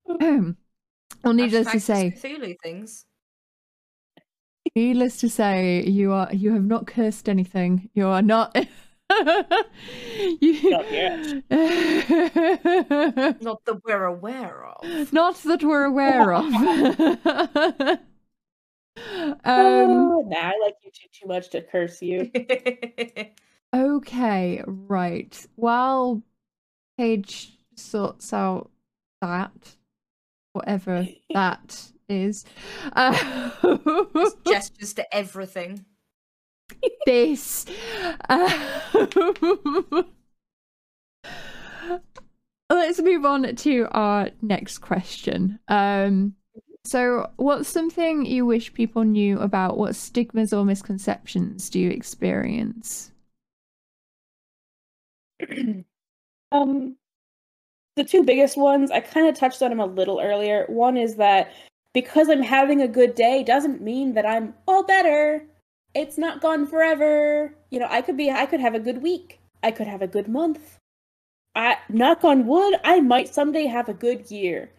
[0.20, 0.54] well,
[1.24, 3.04] needless to say, Cthulhu things.
[4.74, 7.90] needless to say, you are you have not cursed anything.
[7.94, 8.56] You are not.
[10.40, 10.70] you...
[10.70, 11.42] Not yet.
[13.42, 15.12] Not that we're aware of.
[15.12, 16.44] Not that we're aware of.
[16.54, 17.98] um,
[19.44, 22.30] oh, nah, I like you too, too much to curse you.
[23.74, 25.46] okay, right.
[25.56, 26.22] While
[26.98, 28.70] Paige sorts out
[29.22, 29.76] that,
[30.52, 32.44] whatever that is,
[32.92, 33.50] uh,
[34.46, 35.86] Gestures to everything.
[37.06, 37.66] This.
[38.28, 38.80] Uh,
[42.70, 45.58] let's move on to our next question.
[45.68, 46.34] Um,
[46.84, 49.76] so, what's something you wish people knew about?
[49.76, 53.10] What stigmas or misconceptions do you experience?
[56.52, 56.96] um,
[57.96, 60.64] the two biggest ones I kind of touched on them a little earlier.
[60.68, 61.52] One is that
[61.92, 65.44] because I'm having a good day doesn't mean that I'm all better.
[65.94, 67.54] It's not gone forever.
[67.70, 69.40] You know, I could be I could have a good week.
[69.62, 70.78] I could have a good month.
[71.54, 74.70] I knock on wood, I might someday have a good year.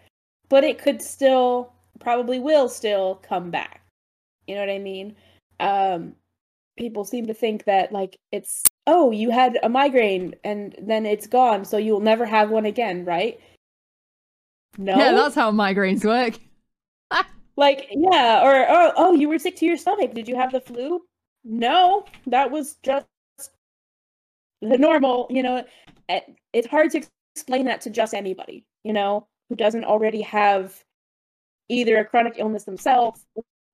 [0.47, 3.81] But it could still probably will still come back.
[4.47, 5.15] You know what I mean?
[5.59, 6.15] Um
[6.77, 11.27] people seem to think that like it's oh you had a migraine and then it's
[11.27, 13.37] gone so you'll never have one again right
[14.77, 16.39] no Yeah, that's how migraines work.
[17.59, 20.13] Like yeah or oh, oh you were sick to your stomach.
[20.13, 21.01] Did you have the flu?
[21.43, 23.05] No that was just
[24.61, 25.63] the normal you know
[26.09, 26.21] Eh,
[26.53, 27.03] it's hard to
[27.35, 30.83] explain that to just anybody you know who doesn't already have
[31.69, 33.25] either a chronic illness themselves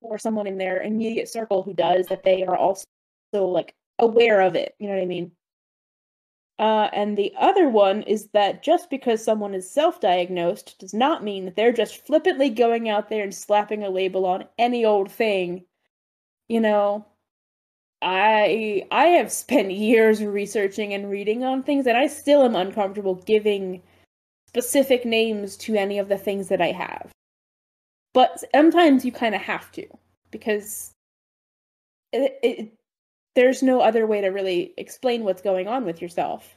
[0.02, 2.84] or someone in their immediate circle who does that they are also
[3.32, 5.32] like aware of it you know what i mean
[6.58, 11.44] uh, and the other one is that just because someone is self-diagnosed does not mean
[11.44, 15.64] that they're just flippantly going out there and slapping a label on any old thing.
[16.48, 17.06] You know
[18.02, 23.14] i i have spent years researching and reading on things and i still am uncomfortable
[23.14, 23.82] giving
[24.56, 27.10] specific names to any of the things that i have.
[28.14, 29.86] But sometimes you kind of have to
[30.30, 30.92] because
[32.12, 32.72] it, it,
[33.36, 36.56] there's no other way to really explain what's going on with yourself.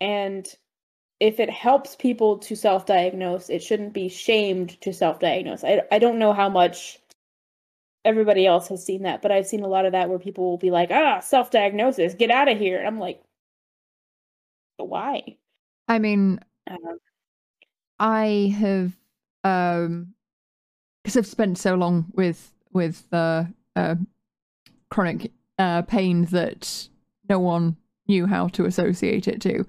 [0.00, 0.46] And
[1.18, 5.64] if it helps people to self-diagnose it shouldn't be shamed to self-diagnose.
[5.64, 6.98] I, I don't know how much
[8.04, 10.58] everybody else has seen that but i've seen a lot of that where people will
[10.58, 12.78] be like ah self-diagnosis get out of here.
[12.78, 13.22] And i'm like
[14.86, 15.36] why?
[15.88, 16.98] I mean, um,
[17.98, 18.92] I have
[19.44, 20.14] um
[21.02, 23.44] because I've spent so long with with uh,
[23.76, 23.96] uh
[24.90, 26.88] chronic uh pain that
[27.28, 27.76] no one
[28.08, 29.64] knew how to associate it to.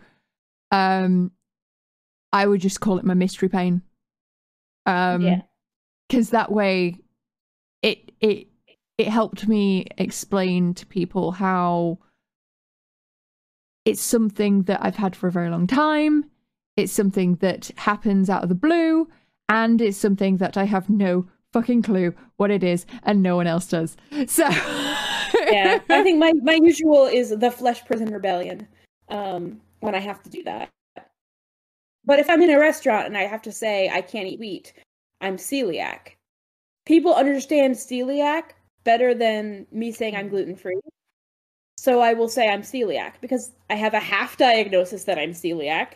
[0.71, 1.31] Um
[2.31, 3.81] I would just call it my mystery pain.
[4.86, 5.41] Um yeah
[6.13, 6.95] because that way
[7.81, 8.47] it it
[8.97, 11.97] it helped me explain to people how
[13.86, 16.29] it's something that I've had for a very long time.
[16.77, 19.09] It's something that happens out of the blue,
[19.49, 23.47] and it's something that I have no fucking clue what it is, and no one
[23.47, 23.97] else does.
[24.27, 24.47] So,
[25.52, 28.68] yeah i think my my usual is the flesh prison rebellion
[29.10, 30.70] um when i have to do that.
[32.06, 34.74] But if i'm in a restaurant and i have to say i can't eat wheat
[35.22, 36.16] i'm celiac.
[36.86, 38.52] People understand celiac
[38.84, 40.80] better than me saying i'm gluten free
[41.78, 45.94] so i will say i'm celiac because i have a half diagnosis that i'm celiac.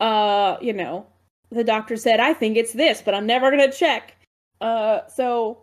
[0.00, 1.06] Uh you know
[1.50, 4.16] the doctor said i think it's this but i'm never going to check.
[4.60, 5.62] Uh so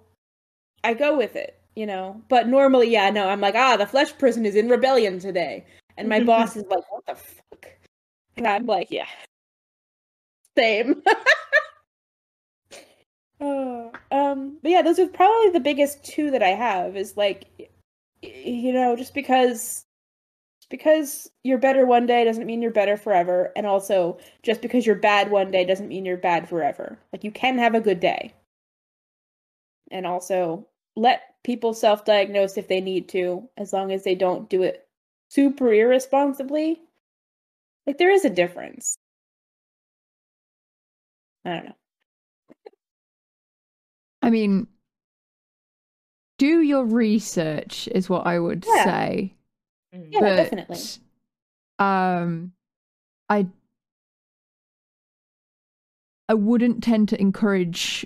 [0.84, 4.18] i go with it you know but normally yeah no i'm like ah the flesh
[4.18, 5.66] prison is in rebellion today
[5.98, 7.80] and my boss is like what the fuck
[8.38, 9.06] And I'm like, yeah.
[10.58, 11.04] Same.
[13.42, 17.70] oh, um, but yeah, those are probably the biggest two that I have is like
[18.22, 19.86] you know, just because
[20.70, 23.52] because you're better one day doesn't mean you're better forever.
[23.56, 26.98] And also just because you're bad one day doesn't mean you're bad forever.
[27.12, 28.34] Like you can have a good day.
[29.92, 34.64] And also let people self-diagnose if they need to, as long as they don't do
[34.64, 34.88] it
[35.30, 36.82] super irresponsibly.
[37.88, 38.98] Like there is a difference.
[41.46, 41.76] I don't know.
[44.22, 44.68] I mean,
[46.38, 48.84] do your research is what I would Yeah.
[48.84, 49.34] say.
[49.96, 50.08] Mm.
[50.12, 50.80] Yeah, but, definitely.
[51.80, 52.52] Um,
[53.30, 53.48] I
[56.28, 58.06] I wouldn't tend to encourage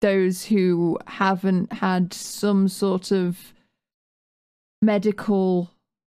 [0.00, 3.52] those who haven't had some sort of
[4.82, 5.70] medical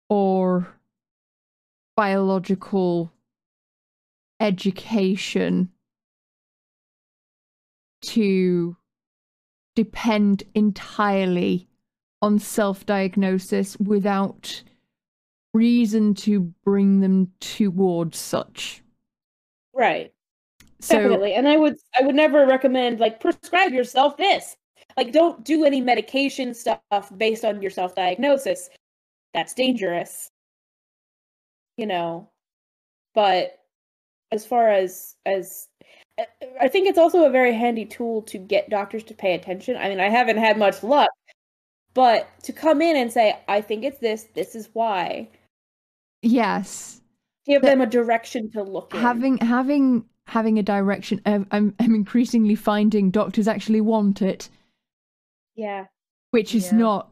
[0.08, 0.68] or
[1.96, 3.12] biological
[4.40, 5.70] education
[8.02, 8.76] to
[9.76, 11.68] depend entirely
[12.22, 14.62] on self diagnosis without
[15.54, 18.82] reason to bring them towards such.
[19.72, 20.12] Right.
[20.80, 21.34] So Definitely.
[21.34, 24.56] And I would I would never recommend like prescribe yourself this.
[24.96, 26.80] Like don't do any medication stuff
[27.16, 28.70] based on your self-diagnosis.
[29.34, 30.30] That's dangerous.
[31.76, 32.28] You know.
[33.14, 33.58] But
[34.32, 35.68] as far as as
[36.60, 39.76] I- think it's also a very handy tool to get doctors to pay attention.
[39.76, 41.10] I mean, I haven't had much luck,
[41.94, 44.24] but to come in and say, "I think it's this.
[44.34, 45.28] This is why."
[46.22, 47.00] yes,
[47.46, 49.00] Give The- them a direction to look in.
[49.00, 51.20] having having a direction.
[51.26, 54.48] um, I'm I'm increasingly finding doctors actually want it,
[55.56, 55.86] yeah.
[56.30, 56.78] which is Yeah.
[56.78, 57.10] not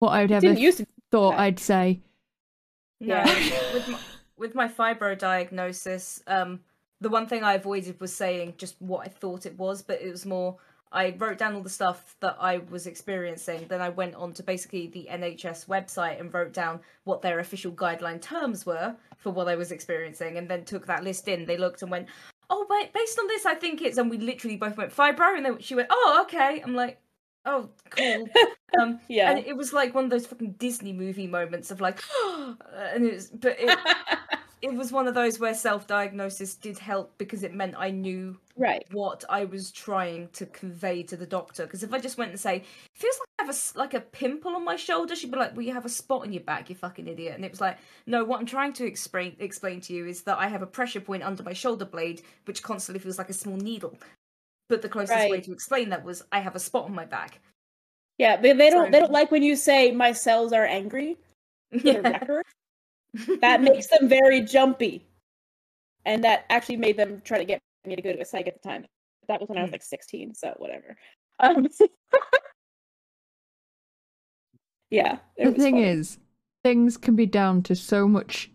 [0.00, 1.34] what I would ever to thought.
[1.38, 2.00] I'd say.
[3.00, 3.72] No, Yeah.
[3.74, 3.98] with my,
[4.36, 6.60] with my fibro diagnosis, um,
[7.00, 10.10] the one thing I avoided was saying just what I thought it was, but it
[10.10, 10.56] was more
[10.92, 13.66] I wrote down all the stuff that I was experiencing.
[13.68, 17.72] Then I went on to basically the NHS website and wrote down what their official
[17.72, 21.44] guideline terms were for what I was experiencing, and then took that list in.
[21.44, 22.08] They looked and went,
[22.50, 25.44] "Oh, wait, based on this, I think it's," and we literally both went fibro, and
[25.44, 26.98] then she went, "Oh, okay." I'm like,
[27.44, 28.28] "Oh, cool."
[28.80, 29.30] um, Yeah.
[29.30, 33.14] and it was like one of those fucking Disney movie moments of like, and it
[33.14, 33.78] was, but it,
[34.62, 38.84] it was one of those where self-diagnosis did help because it meant I knew right.
[38.90, 41.64] what I was trying to convey to the doctor.
[41.64, 44.56] Because if I just went and say, feels like I have a like a pimple
[44.56, 46.76] on my shoulder, she'd be like, "Well, you have a spot on your back, you
[46.76, 50.06] fucking idiot." And it was like, no, what I'm trying to explain explain to you
[50.06, 53.30] is that I have a pressure point under my shoulder blade, which constantly feels like
[53.30, 53.96] a small needle.
[54.68, 57.40] But the closest way to explain that was I have a spot on my back.
[58.18, 61.16] Yeah, they, they don't So- they don't like when you say my cells are angry
[61.70, 62.24] Yeah.
[63.40, 65.04] That makes them very jumpy.
[66.04, 68.62] And that actually made them try to get me to go to a psych at
[68.62, 68.86] the time.
[69.28, 69.74] That was when I was Hmm.
[69.74, 70.96] like 16, so whatever.
[71.40, 71.68] Um,
[74.90, 75.18] yeah.
[75.36, 75.84] the thing funny.
[75.84, 76.18] is,
[76.64, 78.50] things can be down to so much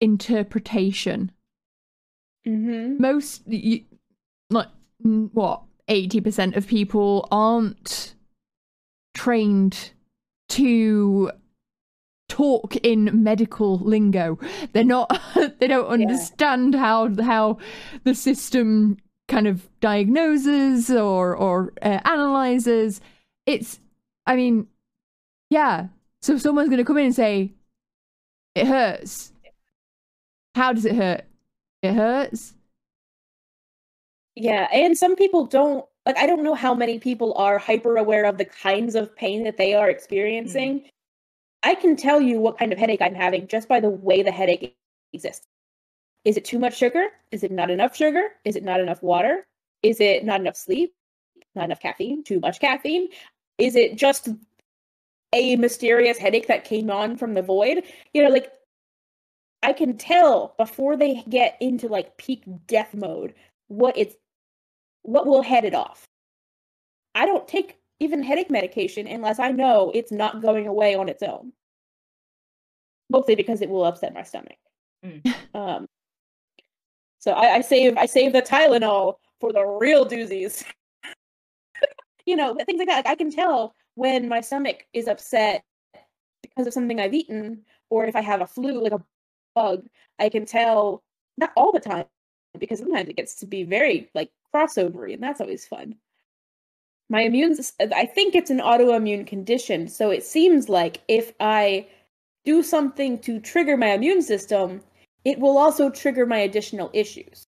[0.00, 1.30] interpretation.
[2.46, 2.98] Mhm.
[2.98, 3.84] Most, you,
[4.48, 4.68] like,
[5.02, 8.14] what, 80% of people aren't
[9.14, 9.90] trained
[10.48, 11.30] to
[12.40, 14.38] talk in medical lingo.
[14.72, 15.20] They're not,
[15.58, 17.58] they don't understand how, how
[18.04, 18.96] the system
[19.28, 23.02] kind of diagnoses or, or uh, analyzes.
[23.44, 23.78] It's,
[24.26, 24.68] I mean,
[25.50, 25.88] yeah.
[26.22, 27.52] So someone's going to come in and say,
[28.54, 29.32] it hurts.
[30.54, 31.24] How does it hurt?
[31.82, 32.54] It hurts.
[34.34, 38.24] Yeah, and some people don't like I don't know how many people are hyper aware
[38.24, 40.88] of the kinds of pain that they are experiencing.
[41.62, 44.32] I can tell you what kind of headache I'm having just by the way the
[44.32, 44.76] headache
[45.12, 45.46] exists.
[46.24, 47.08] Is it too much sugar?
[47.30, 48.28] Is it not enough sugar?
[48.44, 49.46] Is it not enough water?
[49.82, 50.94] Is it not enough sleep?
[51.54, 52.22] Not enough caffeine?
[52.22, 53.08] Too much caffeine?
[53.58, 54.28] Is it just
[55.32, 57.84] a mysterious headache that came on from the void?
[58.12, 58.52] You know, like
[59.62, 63.34] I can tell before they get into like peak death mode
[63.68, 64.16] what it's
[65.02, 66.06] what will head it off.
[67.14, 71.22] I don't take even headache medication unless I know it's not going away on its
[71.22, 71.52] own.
[73.10, 74.58] Mostly because it will upset my stomach.
[75.04, 75.34] Mm.
[75.54, 75.86] Um,
[77.18, 80.64] so I, I save I save the Tylenol for the real doozies.
[82.26, 83.04] you know, things like that.
[83.04, 85.62] Like, I can tell when my stomach is upset
[86.42, 89.04] because of something I've eaten, or if I have a flu, like a
[89.54, 89.86] bug.
[90.18, 91.02] I can tell
[91.36, 92.06] not all the time
[92.58, 95.96] because sometimes it gets to be very like crossovery, and that's always fun.
[97.10, 101.88] My immune i think it's an autoimmune condition, so it seems like if I
[102.44, 104.80] do something to trigger my immune system,
[105.24, 107.46] it will also trigger my additional issues,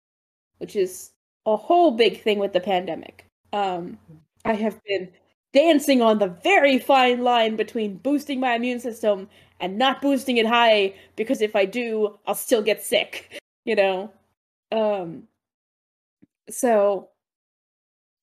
[0.59, 1.13] which is
[1.45, 3.27] a whole big thing with the pandemic.
[3.53, 3.99] Um,
[4.47, 5.11] I have been
[5.53, 9.29] dancing on the very fine line between boosting my immune system
[9.61, 14.11] and not boosting it high because if I do, I'll still get sick, you know?
[14.73, 15.25] Um,
[16.49, 17.10] so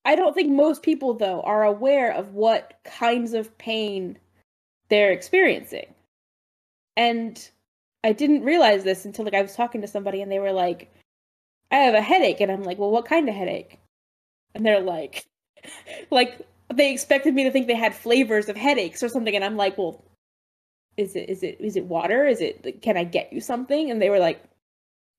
[0.07, 4.17] I don't think most people, though, are aware of what kinds of pain
[4.87, 5.93] they're experiencing.
[6.95, 7.49] And
[8.05, 10.89] I didn't realize this until like I was talking to somebody and they were like,
[11.71, 12.39] I have a headache.
[12.39, 13.81] And I'm like, well, what kind of headache?
[14.55, 15.25] And they're like,
[16.09, 16.39] like
[16.73, 19.35] they expected me to think they had flavors of headaches or something.
[19.35, 20.05] And I'm like, well,
[20.95, 22.25] is it, is it, is it water?
[22.25, 23.91] Is it, can I get you something?
[23.91, 24.41] And they were like,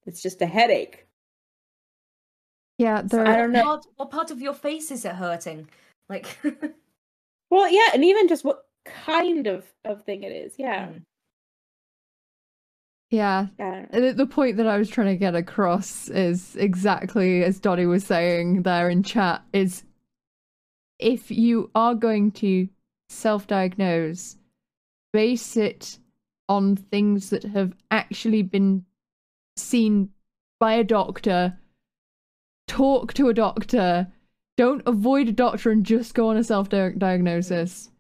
[0.07, 1.07] it's just a headache.
[2.79, 3.65] Yeah, So I don't know.
[3.65, 5.69] What, what part of your face is it hurting?
[6.09, 6.39] Like,
[7.51, 10.55] Well, yeah, and even just what kind of of thing it is.
[10.59, 10.89] Yeah.
[10.89, 11.03] Mm.
[13.11, 13.47] yeah.
[13.59, 13.87] yeah.
[13.91, 18.05] The, the point that I was trying to get across is exactly as Dottie was
[18.05, 19.85] saying there in chat is
[20.99, 22.69] if you are going to
[23.09, 24.37] self-diagnose,
[25.13, 25.99] base it
[26.49, 28.85] on things that have actually been
[29.57, 30.11] seen
[30.61, 31.57] by a doctor.
[32.69, 34.07] Talk to a doctor.
[34.57, 37.91] Don't avoid a doctor and just go on a self-diagnosis.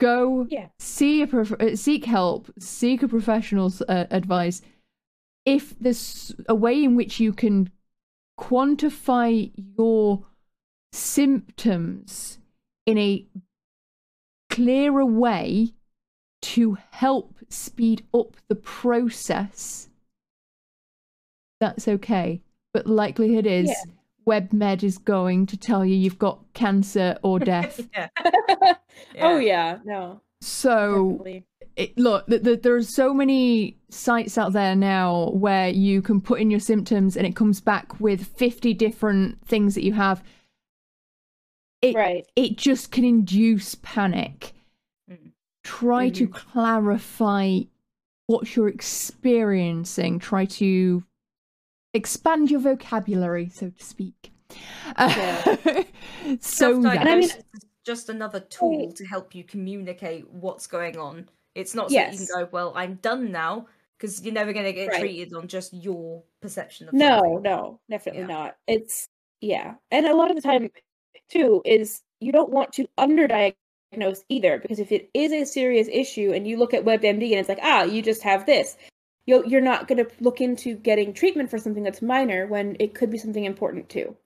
[0.00, 0.68] Go Yeah.
[0.78, 4.60] see a prof- uh, seek help, seek a professional's uh, advice.
[5.46, 7.70] If there's a way in which you can
[8.38, 10.26] quantify your
[10.92, 12.38] symptoms
[12.86, 13.26] in a
[14.50, 15.74] clearer way
[16.42, 19.88] to help speed up the process,
[21.60, 22.40] that's okay.
[22.74, 23.92] But likelihood is Yeah.
[24.26, 27.80] WebMD is going to tell you you've got cancer or death.
[27.94, 28.08] yeah.
[29.20, 31.24] Oh yeah, no, so
[31.76, 36.20] it, look, th- th- there are so many sites out there now where you can
[36.20, 40.22] put in your symptoms and it comes back with 50 different things that you have.
[41.80, 42.26] It, right.
[42.36, 44.52] it just can induce panic.
[45.10, 45.32] Mm.
[45.62, 47.60] Try to clarify
[48.26, 50.18] what you're experiencing.
[50.18, 51.02] Try to
[51.94, 54.32] expand your vocabulary, so to speak.
[54.98, 55.42] Yeah.
[56.40, 60.66] so that, And I mean- Self-diagnosis is just another tool to help you communicate what's
[60.66, 61.28] going on.
[61.54, 63.66] It's not so that you can go, well, I'm done now,
[63.96, 65.00] because you're never going to get Right.
[65.00, 67.42] treated on just your perception of No, something.
[67.42, 68.26] no, definitely Yeah.
[68.26, 68.56] not.
[68.66, 69.08] It's
[69.40, 70.70] yeah, and a lot of the time
[71.28, 76.32] too is you don't want to underdiagnose either because if it is a serious issue
[76.34, 78.76] and you look at WebMD and it's like ah you just have this,
[79.26, 82.94] you'll, you're not going to look into getting treatment for something that's minor when it
[82.94, 84.16] could be something important too.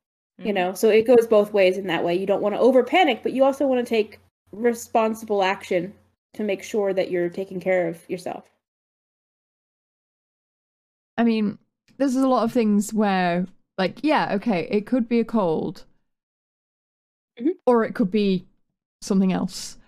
[0.45, 0.55] You Mhm.
[0.55, 2.15] know, so it goes both ways in that way.
[2.15, 4.21] You don't want to over panic, but you also want to take
[4.53, 5.95] responsible action
[6.35, 8.49] to make sure that you're taking care of yourself.
[11.19, 11.59] I mean,
[11.99, 13.47] there's a lot of things where,
[13.77, 15.85] like, yeah, okay, it could be a cold,
[17.41, 17.59] Mhm.
[17.67, 18.47] or it could be
[19.01, 19.79] something else.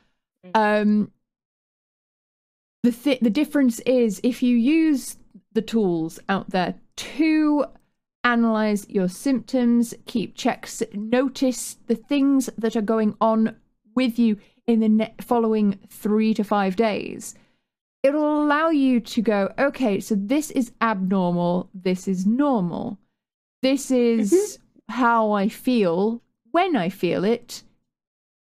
[0.44, 0.52] Mm.
[0.54, 1.12] Um,
[2.82, 5.16] the th- the difference is if you use
[5.52, 7.64] the tools out there to
[8.24, 13.56] analyze your symptoms, keep checks, notice the things that are going on
[13.94, 17.34] with you in the ne- following three to five days
[18.02, 22.98] it'll allow you to go, okay, so this is abnormal, this is normal.
[23.62, 24.92] This is mm-hmm.
[24.92, 27.62] how I feel when I feel it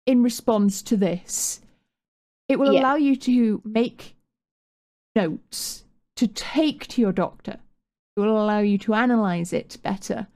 [0.05, 1.61] in response to this.
[2.49, 2.81] It will Yeah.
[2.81, 4.15] allow you to make
[5.17, 5.83] notes
[6.15, 7.57] to take to your doctor.
[8.15, 10.27] It will allow you to analyze it better,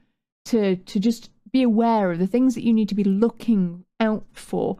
[0.45, 4.26] to to just be aware of the things that you need to be looking out
[4.34, 4.78] for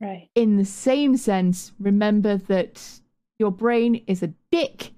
[0.00, 0.28] Right.
[0.34, 3.00] in the same sense, remember that
[3.38, 4.92] your brain is a dick.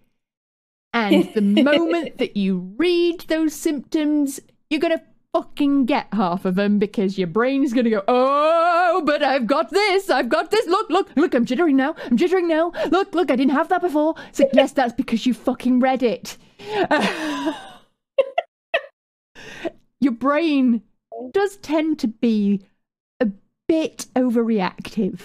[0.93, 6.57] And the moment that you read those symptoms, you're going to fucking get half of
[6.57, 8.68] them because your brain's going to go, oh,
[9.03, 10.67] but I've got this, I've got this.
[10.67, 12.73] Look, look, look, I'm jittering now, I'm jittering now.
[12.91, 14.15] Look, look, I didn't have that before.
[14.33, 16.37] So, like, yes, that's because you fucking read it.
[20.01, 20.83] your brain
[21.33, 22.67] does tend to be
[23.21, 23.29] a
[23.67, 25.21] bit overreactive.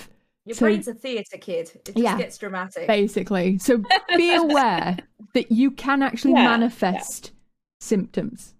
[0.45, 1.71] Your So- brain's a theatre kid.
[1.75, 2.17] It just Yeah.
[2.17, 2.87] gets dramatic.
[2.87, 3.57] basically.
[3.59, 3.81] So
[4.17, 4.97] be aware
[5.33, 6.49] that you can actually Yeah, yeah.
[6.49, 7.31] manifest
[7.79, 8.53] symptoms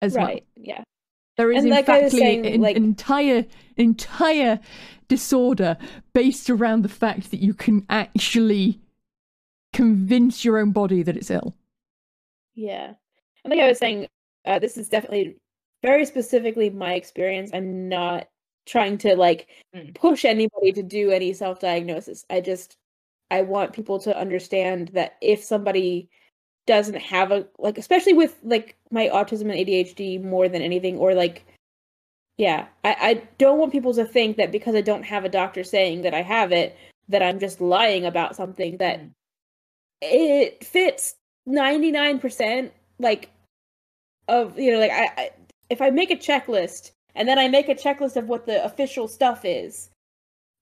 [0.00, 0.26] as well.
[0.26, 0.46] Right.
[0.56, 0.82] Yeah.
[1.36, 3.44] There is And in like fact saying, an like- entire
[3.76, 4.58] entire
[5.08, 5.76] disorder
[6.14, 8.80] based around the fact that you can actually
[9.72, 11.54] convince your own body that it's ill.
[12.54, 12.94] Yeah.
[13.44, 14.06] And like I was saying,
[14.46, 15.36] uh, this is definitely
[15.82, 17.50] very specifically my experience.
[17.52, 18.28] I'm not
[18.64, 19.94] trying to like Mm.
[19.94, 22.24] push anybody to do any self diagnosis.
[22.30, 22.76] I just,
[23.30, 26.08] I want people to understand that if somebody
[26.66, 31.14] doesn't have a like especially with like my autism and ADHD more than anything or
[31.14, 31.44] like
[32.38, 35.64] yeah, I, I don't want people to think that because I don't have a doctor
[35.64, 36.76] saying that I have it,
[37.08, 39.10] that I'm just lying about something that Mm.
[40.02, 41.16] it fits
[41.48, 43.30] 99% like
[44.28, 45.30] of you know like I, I
[45.70, 49.08] if I make a checklist and then I make a checklist of what the official
[49.08, 49.88] stuff is,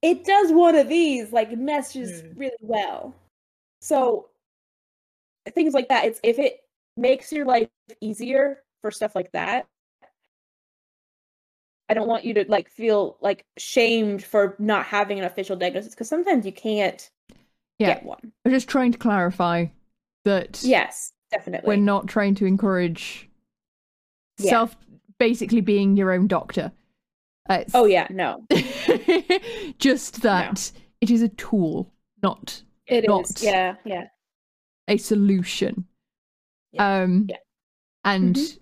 [0.02, 2.38] it does one of these like meshes Mm.
[2.38, 3.14] really well.
[3.80, 4.28] So
[5.50, 6.58] things like that, it's if it
[6.96, 7.68] makes your life
[8.00, 9.66] easier for stuff like that.
[11.88, 15.92] I don't want you to like feel like shamed for not having an official diagnosis
[15.94, 17.10] because sometimes you can't
[17.78, 17.94] Yeah.
[17.94, 18.32] get one.
[18.44, 19.66] I'm just trying to clarify
[20.24, 21.68] that Yes, definitely.
[21.68, 23.28] we're not trying to encourage
[24.38, 24.50] Yeah.
[24.50, 24.76] self
[25.18, 26.72] basically being your own doctor.
[27.50, 28.46] Uh, oh yeah, no,
[29.78, 30.72] just that
[31.02, 31.92] it is a tool,
[32.22, 33.08] not it is.
[33.08, 34.04] Not- Yeah, yeah,
[34.88, 35.86] a solution.
[36.72, 37.02] Yeah.
[37.02, 37.36] Um Yeah.
[38.04, 38.58] and Mhm.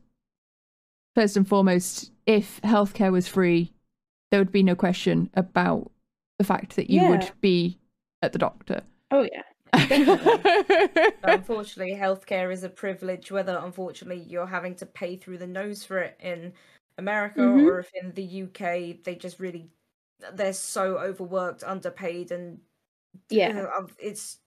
[1.15, 3.73] first and foremost, if healthcare was free,
[4.31, 5.91] there would be no question about
[6.39, 7.09] the fact that you Yeah.
[7.11, 7.79] would be
[8.23, 8.83] at the doctor.
[9.11, 9.43] oh yeah.
[11.23, 15.85] But unfortunately, healthcare is a privilege, whether unfortunately you're having to pay through the nose
[15.85, 16.53] for it in
[16.99, 17.65] America Mhm.
[17.67, 19.71] or if in the UK they just really
[20.35, 22.61] they're so overworked, underpaid, and
[23.29, 24.39] Yeah, uh, it's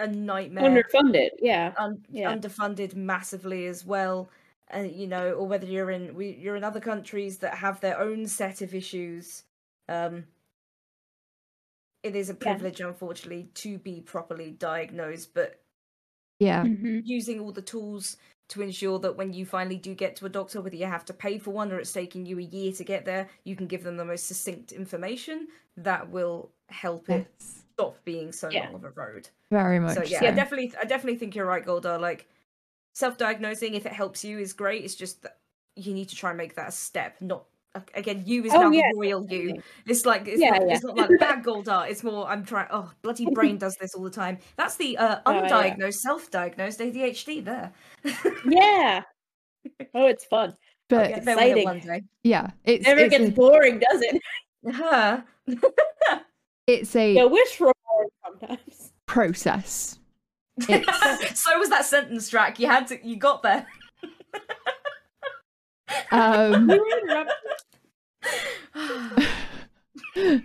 [0.00, 0.64] a nightmare.
[0.64, 1.30] underfunded.
[1.40, 2.34] Yeah, un- Yeah.
[2.34, 4.30] underfunded massively as well
[4.68, 7.98] and you know or whether you're in we, you're in other countries that have their
[7.98, 9.42] own set of issues
[9.88, 10.24] um
[12.02, 12.38] it is a Yeah.
[12.38, 15.60] privilege unfortunately to be properly diagnosed but
[16.38, 16.64] yeah.
[16.64, 17.02] Mhm.
[17.04, 18.16] using all the tools
[18.48, 21.12] to ensure that when you finally do get to a doctor whether you have to
[21.12, 23.82] pay for one or it's taking you a year to get there you can give
[23.82, 27.59] them the most succinct information that will help it Yes.
[27.80, 28.66] Stop being so Yeah.
[28.66, 29.96] long of a road Very much.
[29.96, 30.26] so yeah, so.
[30.26, 31.98] I definitely, I definitely think you're right, Golda.
[31.98, 32.26] Like
[32.94, 34.84] self-diagnosing, if it helps you, is great.
[34.84, 35.38] It's just that
[35.76, 37.16] you need to try and make that a step.
[37.20, 37.44] Not
[37.94, 39.62] again, you is Oh, now yeah, the royal you.
[39.86, 40.74] It's like it's, Yeah, not, yeah.
[40.74, 41.86] it's not like bad Golda.
[41.88, 42.66] It's more I'm trying.
[42.70, 44.38] Oh, bloody brain does this all the time.
[44.56, 45.48] That's the uh, Oh, yeah.
[45.48, 47.44] undiagnosed, self-diagnosed ADHD.
[47.44, 47.72] There.
[48.44, 49.02] yeah.
[49.94, 50.56] Oh, it's fun.
[50.88, 51.64] but Get there with exciting.
[51.64, 52.02] one day.
[52.24, 54.22] yeah, it's Never it's gets a, boring, does it?
[54.74, 55.20] Huh.
[56.74, 58.92] it's a You wish for more sometimes.
[59.06, 59.96] process.
[61.34, 62.58] So was that sentence track.
[62.60, 62.98] You had to.
[63.06, 63.66] You got there.
[66.10, 67.34] um We were interrupted.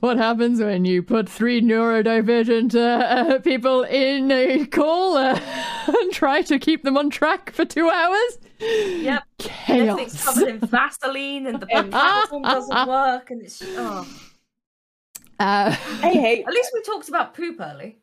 [0.00, 5.38] what happens when you put three neurodivergent uh, uh, people in a call uh,
[5.86, 8.38] and try to keep them on track for two hours?
[8.60, 9.22] Yep.
[9.68, 10.24] Everything's Chaos.
[10.24, 13.62] covered in Vaseline, and the And- platform doesn't work, and it's.
[13.64, 14.06] Oh.
[15.40, 16.46] Uh, I hate.
[16.46, 17.98] At least we talked about poop early.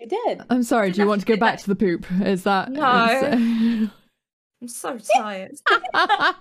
[0.00, 0.42] I did.
[0.50, 0.92] I'm sorry.
[0.92, 2.06] Do you want to go back to the poop?
[2.22, 2.82] Is that No.
[4.60, 5.52] I'm so tired.
[5.52, 5.62] is-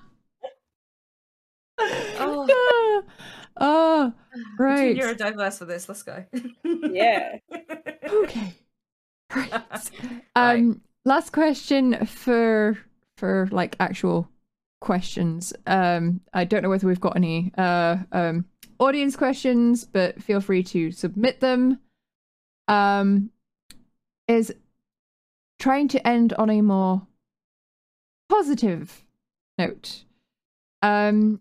[3.59, 4.13] Oh.
[4.59, 4.95] right.
[4.95, 5.17] You're right.
[5.17, 5.87] Too for this.
[5.89, 6.23] Let's go.
[6.63, 7.37] Yeah.
[8.03, 8.53] Okay.
[9.35, 9.51] Right.
[10.35, 12.77] Um, last question for
[13.17, 14.29] for like actual
[14.81, 15.53] questions.
[15.65, 18.45] Um, I don't know whether we've got any uh um
[18.79, 21.79] audience questions, but feel free to submit them.
[22.67, 23.31] Um,
[24.27, 24.53] is
[25.59, 27.07] trying to end on a more
[28.29, 29.03] positive
[29.57, 30.03] note.
[30.81, 31.39] Um,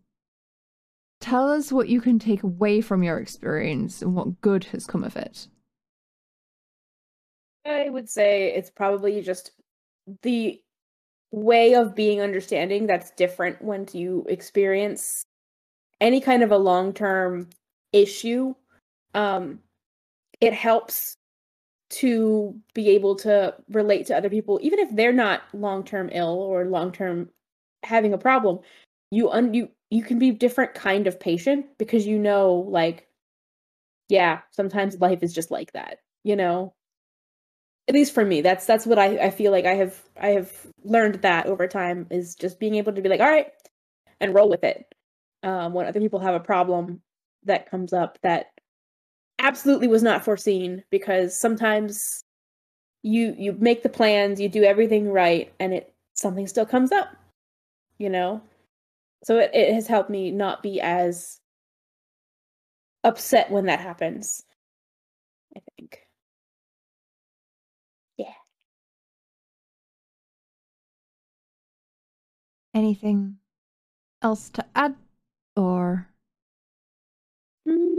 [1.21, 5.05] tell us what you can take away from your experience and what good has come
[5.05, 5.49] of it.
[7.65, 9.51] I would say it's probably just
[10.23, 10.61] the
[11.33, 15.27] way of being understanding that's different when you experience
[16.01, 17.49] any kind of a long-term
[17.93, 18.55] issue.
[19.15, 19.61] Um,
[20.41, 21.17] it helps
[21.89, 26.65] to be able to relate to other people, even if they're not long-term ill or
[26.67, 27.31] long-term
[27.85, 28.61] having a problem.
[29.11, 33.09] You un- you you can be different kind of patient because you know, like,
[34.09, 36.75] yeah, sometimes life is just like that, you know
[37.89, 40.53] at least for me that's that's what I, I feel like i have i have
[40.85, 43.53] learned that over time is just being able to be like all right
[44.21, 44.93] and roll with it
[45.47, 47.01] um, when other people have a problem
[47.45, 48.49] that comes up that
[49.39, 52.23] absolutely was not foreseen because sometimes
[53.03, 57.09] you you make the plans you do everything right and it something still comes up
[57.99, 58.41] you know
[59.25, 61.41] so it, it has helped me not be as
[63.05, 64.43] upset when that happens
[65.57, 66.07] i think
[68.19, 68.33] Yeah.
[72.75, 73.39] Anything
[74.23, 74.97] else to add?
[75.57, 76.09] Or
[77.69, 77.99] Mm,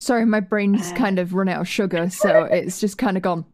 [0.00, 0.96] sorry, my brain's Uh.
[0.96, 3.44] kind of run out of sugar, so it's just kind of gone.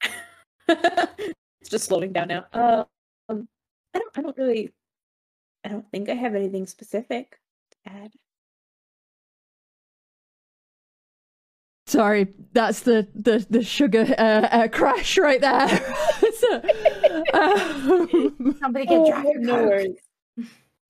[0.68, 2.46] it's just slowing down now.
[2.52, 2.84] Uh,
[3.28, 3.48] um,
[3.94, 4.18] I don't.
[4.18, 4.72] I don't really.
[5.64, 7.38] I don't think I have anything specific
[7.72, 8.12] to add.
[11.86, 15.68] Sorry, that's the the the sugar uh, uh, crash right there.
[16.38, 16.62] so,
[17.34, 19.96] um, Somebody get Oh, Dragon no worries.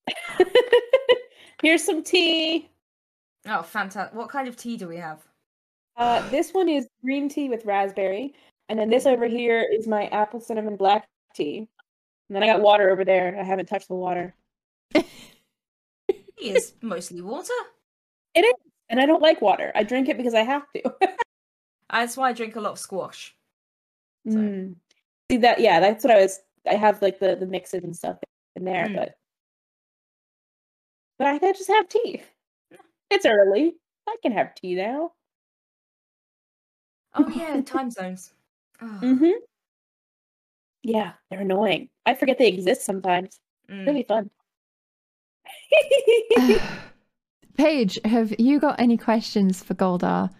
[1.62, 2.68] Here's some tea.
[3.46, 4.14] Oh, fantastic!
[4.14, 5.20] What kind of tea do we have?
[5.96, 8.34] Uh, this one is green tea with raspberry,
[8.68, 11.68] and then this over here is my apple cinnamon black tea.
[12.28, 13.36] And then I got water over there.
[13.38, 14.34] I haven't touched the water.
[14.94, 15.04] Tea
[16.38, 17.52] is mostly water.
[18.34, 18.54] It is,
[18.88, 19.70] and I don't like water.
[19.74, 20.94] I drink it because I have to.
[21.92, 23.34] That's why I drink a lot of squash.
[24.28, 24.76] So- Mm.
[25.30, 25.60] See that?
[25.60, 26.38] Yeah, that's what I was.
[26.70, 28.18] I have like the the mixes and stuff
[28.54, 28.96] in there, Mm.
[28.96, 29.14] but
[31.22, 32.20] but I could just have tea.
[33.08, 33.74] It's early.
[34.08, 35.12] I can have tea now.
[37.14, 38.32] Oh yeah, time zones.
[38.80, 39.30] Oh, Mm-hmm.
[40.82, 41.90] Yeah, they're annoying.
[42.06, 43.38] I forget they exist sometimes.
[43.70, 43.86] mm.
[43.86, 44.30] Really fun.
[47.56, 50.30] Paige, have you got any questions for Goldar?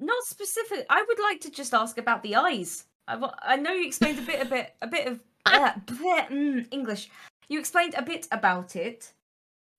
[0.00, 0.86] Not specific.
[0.90, 2.86] I would like to just ask about the eyes.
[3.06, 6.28] I, wa- I know you explained a bit, a bit, a bit of uh, bleh,
[6.30, 7.10] mm, English.
[7.48, 9.12] You explained a bit about it,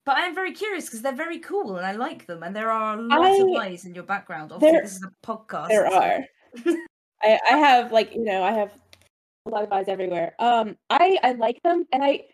[0.05, 2.43] but I am very curious because they're very cool and I like them.
[2.43, 4.51] And there are a lot of I- eyes in your background.
[4.51, 5.67] Obviously, there- this is a podcast.
[5.69, 6.25] there so- are.
[7.23, 8.71] I I have like you know I have
[9.45, 10.33] a lot of eyes everywhere.
[10.39, 12.25] Um, I I like them, and I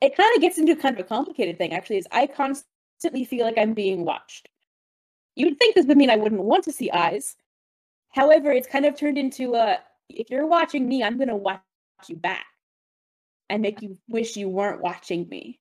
[0.00, 1.98] it kind of gets into kind of a complicated thing actually.
[1.98, 4.48] Is I constantly feel like I'm being watched.
[5.36, 7.36] You would think this would mean I wouldn't want to see eyes.
[8.10, 9.78] However, it's kind of turned into a
[10.08, 11.60] if you're watching me, I'm gonna watch
[12.08, 12.44] you back
[13.48, 15.59] and make you wish you weren't watching me.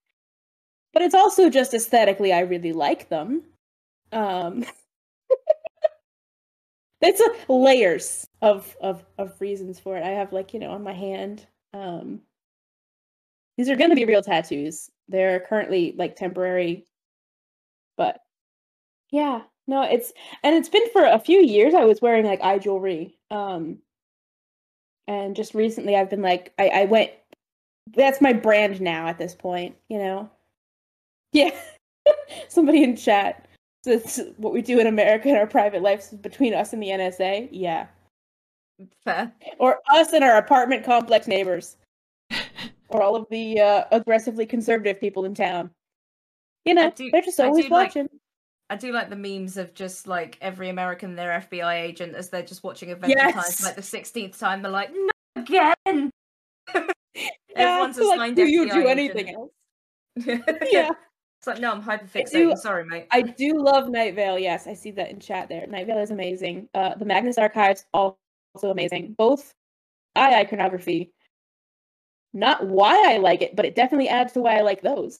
[0.93, 3.43] But it's also just aesthetically, I really like them.
[4.11, 4.65] Um,
[7.01, 10.03] it's a, layers of, of of reasons for it.
[10.03, 11.45] I have like you know on my hand.
[11.73, 12.21] Um,
[13.57, 14.89] these are going to be real tattoos.
[15.09, 16.85] They're currently like temporary,
[17.97, 18.21] but
[19.11, 20.13] yeah, no, it's
[20.43, 21.73] and it's been for a few years.
[21.73, 23.79] I was wearing like eye jewelry, um,
[25.07, 27.11] and just recently I've been like I I went.
[27.95, 30.29] That's my brand now at this point, you know.
[31.33, 31.51] Yeah,
[32.47, 33.47] somebody in chat
[33.83, 36.87] says what we do in America in our private lives is between us and the
[36.87, 37.49] NSA.
[37.51, 37.87] Yeah,
[39.03, 39.31] Fair.
[39.59, 41.77] or us and our apartment complex neighbors,
[42.89, 45.69] or all of the uh, aggressively conservative people in town.
[46.65, 48.09] You know, do- they're just always do like- watching.
[48.71, 52.43] I do like the memes of just like every American their FBI agent as they're
[52.43, 53.59] just watching Adventure Time Yes.
[53.59, 54.61] for like the sixteenth time.
[54.61, 55.09] They're like, no
[55.41, 56.11] again.
[57.15, 57.25] Yeah,
[57.55, 58.87] Everyone's a like, do you do agent.
[58.89, 59.51] anything else?
[60.71, 60.91] Yeah,
[61.39, 62.57] It's like, no, I'm do- hyperfixating.
[62.57, 63.07] Sorry, mate.
[63.11, 64.37] I do love Night Vale.
[64.37, 65.65] Yes, I see that in chat there.
[65.67, 66.67] Night Vale is amazing.
[66.73, 68.17] Uh, the Magnus Archives also
[68.63, 69.15] amazing.
[69.17, 69.53] Both
[70.17, 71.13] eye iconography.
[72.33, 75.19] Not why I like it, but it definitely adds to why I like those.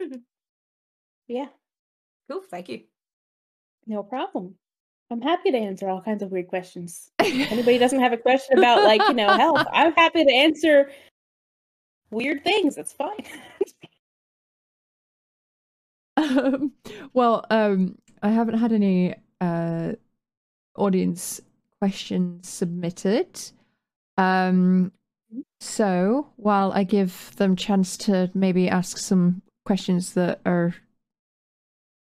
[1.28, 1.46] yeah,
[2.28, 2.82] Cool, thank you.
[3.86, 4.56] no problem.
[5.10, 7.12] I'm happy to answer all kinds of weird questions.
[7.20, 10.90] Anybody doesn't have a question about like you know health, I'm happy to answer
[12.10, 12.74] weird things.
[12.74, 13.24] That's fine.
[16.16, 16.72] um,
[17.12, 19.92] well, um, I haven't had any uh,
[20.76, 21.40] audience
[21.80, 23.40] questions submitted.
[24.18, 24.92] Um,
[25.60, 30.74] so while I give them chance to maybe ask some questions that are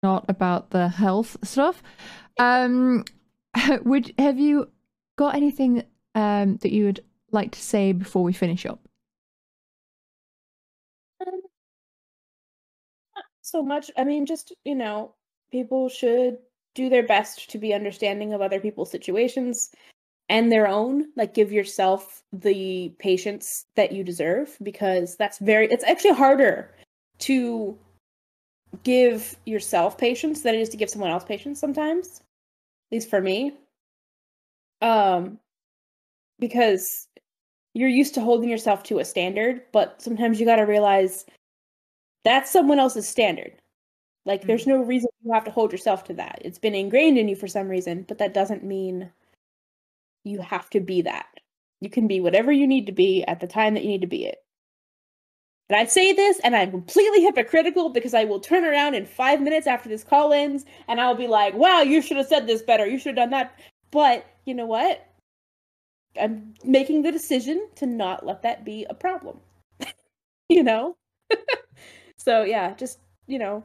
[0.03, 1.81] not about the health stuff,
[2.37, 3.03] um,
[3.83, 4.69] would have you
[5.17, 5.83] got anything
[6.13, 8.84] um, that you would like to say before we finish up?
[13.55, 13.89] So much.
[13.97, 15.13] I mean, just, you know,
[15.49, 16.37] people should
[16.73, 19.71] do their best to be understanding of other people's situations
[20.27, 21.05] and their own.
[21.15, 26.75] Like, give yourself the patience that you deserve because that's very, it's actually harder
[27.19, 27.77] to
[28.83, 32.19] give yourself patience than it is to give someone else patience sometimes.
[32.91, 33.53] At least for me.
[34.81, 35.39] Um,
[36.39, 37.07] because
[37.73, 41.25] you're used to holding yourself to a standard, but sometimes you got to realize
[42.25, 43.53] that's someone else's standard.
[44.25, 44.69] Like, there's mm.
[44.69, 46.41] no reason you have to hold yourself to that.
[46.43, 49.11] It's been ingrained in you for some reason, but that doesn't mean
[50.23, 51.27] you have to be that.
[51.79, 54.07] You can be whatever you need to be at the time that you need to
[54.07, 54.39] be it.
[55.69, 59.41] And I say this, and I'm completely hypocritical because I will turn around in five
[59.41, 62.61] minutes after this call ends, and I'll be like, wow, you should have said this
[62.61, 62.85] better.
[62.85, 63.59] You should have done that.
[63.91, 65.07] But you know what?
[66.19, 69.39] I'm making the decision to not let that be a problem.
[70.49, 70.95] you know?
[72.25, 73.63] so, yeah, just, you know,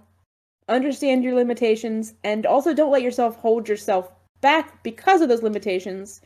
[0.68, 4.10] understand your limitations and also don't let yourself hold yourself
[4.40, 6.20] back because of those limitations.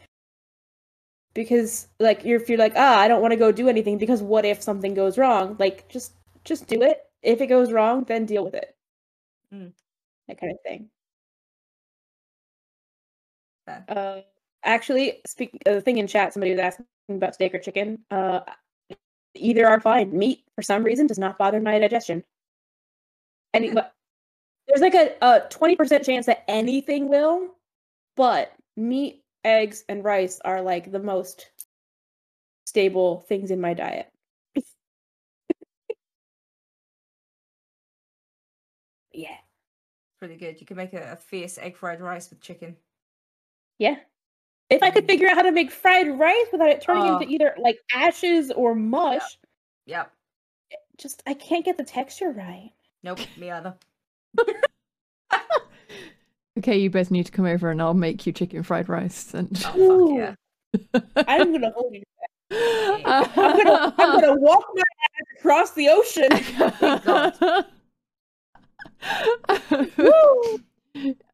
[1.34, 4.22] because like you're, if you're like ah I don't want to go do anything because
[4.22, 5.56] what if something goes wrong?
[5.58, 7.04] Like just just do it.
[7.22, 8.76] If it goes wrong, then deal with it.
[9.54, 9.72] Mm.
[10.28, 10.90] That kind of thing.
[13.88, 14.20] Uh,
[14.64, 17.98] actually, speaking uh, the thing in chat, somebody was asking about steak or chicken.
[18.10, 18.40] Uh,
[19.34, 20.16] either are fine.
[20.16, 22.24] Meat, for some reason, does not bother my digestion.
[23.52, 23.74] Any, Hmm.
[23.74, 23.94] but
[24.68, 27.54] there's like a a twenty percent chance that anything will,
[28.16, 31.50] but meat, eggs, and rice are like the most
[32.66, 34.10] stable things in my diet.
[39.12, 39.36] yeah,
[40.18, 40.60] Pretty good.
[40.60, 42.76] You can make a, a fierce egg fried rice with chicken.
[43.78, 43.96] yeah.
[44.70, 47.18] If I could figure out how to make fried rice without it turning Oh.
[47.18, 49.38] into either like ashes or mush,
[49.86, 50.10] Yep.
[50.98, 52.72] Just I can't get the texture right.
[53.02, 53.18] Nope.
[53.36, 53.74] Me either.
[56.56, 59.34] Okay, you both need to come over and I'll make you chicken fried rice.
[59.34, 60.36] And Oh fuck yeah.
[61.26, 62.02] I'm gonna hold you.
[62.52, 66.28] I'm I'm gonna I'm gonna walk my ass across the ocean.
[69.98, 70.60] Woo!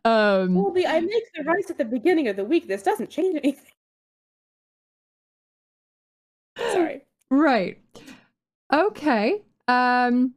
[0.07, 2.67] um, Well, the, I make the rice at the beginning of the week.
[2.67, 3.67] This doesn't change anything.
[6.73, 7.03] Sorry.
[7.31, 7.79] right.
[8.73, 9.43] Okay.
[9.69, 10.35] Um,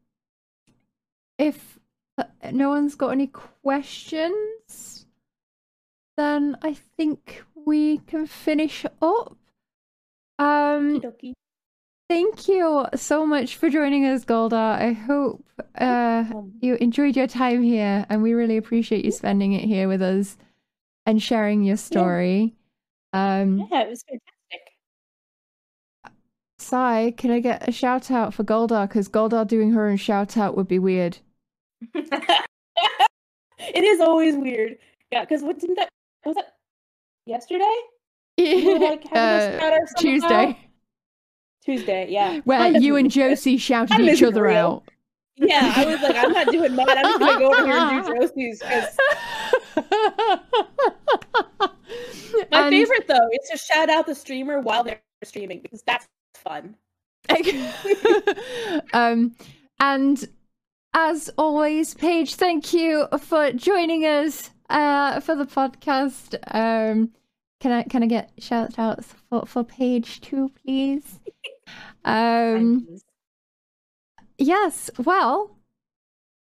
[1.37, 1.79] if
[2.17, 5.05] uh, no one's got any questions,
[6.17, 9.37] then I think we can finish up.
[10.39, 11.01] Um,
[12.09, 14.77] thank you so much for joining us, Golda.
[14.79, 15.43] I hope
[15.77, 16.25] uh.
[16.61, 20.37] You enjoyed your time here, and we really appreciate you spending it here with us
[21.05, 22.55] and sharing your story.
[23.11, 24.32] Um, yeah, it was fantastic.
[26.63, 28.87] Sai, can I get a shout out for Goldar?
[28.87, 31.17] Because Goldar doing her own shout out would be weird.
[31.93, 32.47] it
[33.83, 34.77] is always weird.
[35.11, 35.89] Yeah, because what didn't that
[36.25, 36.53] was that
[37.25, 37.75] yesterday?
[38.37, 39.79] We were, like, Uh, shout out?
[39.97, 40.57] Tuesday,
[41.63, 42.39] Tuesday, yeah.
[42.45, 44.55] where you and Josie shouted each other real.
[44.55, 44.83] out.
[45.35, 46.87] Yeah, I was like, I'm not doing mine.
[46.89, 48.97] I'm just gonna go over here and do Josie's because
[51.55, 51.69] my
[52.51, 56.07] And- favorite though is to shout out the streamer while they're streaming because that's
[56.43, 56.75] fun.
[58.93, 59.35] um,
[59.79, 60.29] and
[60.93, 66.35] as always, Paige, thank you for joining us uh, for the podcast.
[66.53, 67.11] Um,
[67.59, 71.19] can I can I get shout outs for, for Paige too, please?
[72.05, 72.85] Um,
[74.37, 75.55] yes, well,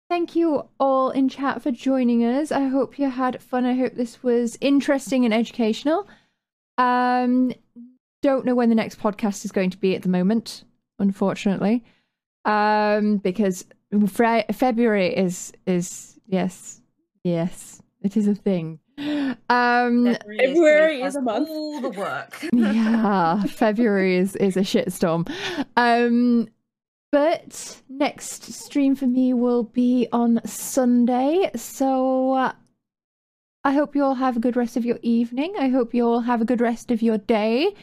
[0.09, 2.51] thank you all in chat for joining us.
[2.51, 3.65] I hope you had fun.
[3.65, 6.07] I hope this was interesting and educational.
[6.77, 7.51] Um,
[8.23, 10.63] don't know when the next podcast is going to be at the moment,
[10.97, 11.83] unfortunately,
[12.45, 13.65] um, because
[14.07, 16.81] Fe- February is is yes,
[17.23, 18.79] yes, it is a thing.
[19.49, 21.49] Um, February doing is a month.
[21.49, 22.43] All the work.
[22.53, 25.29] yeah, February is is a shitstorm.
[25.75, 26.47] Um,
[27.11, 32.53] but next stream for me will be on Sunday, so uh,
[33.65, 35.55] I hope you all have a good rest of your evening.
[35.57, 37.73] I hope you all have a good rest of your day.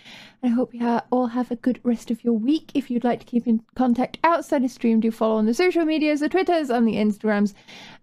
[0.43, 2.71] I hope you ha- all have a good rest of your week.
[2.75, 5.87] If you'd like to keep in contact outside of stream, do follow on the social
[5.87, 7.55] medias, the Twitters, and the Instagrams,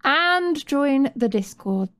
[0.02, 1.90] and join the Discord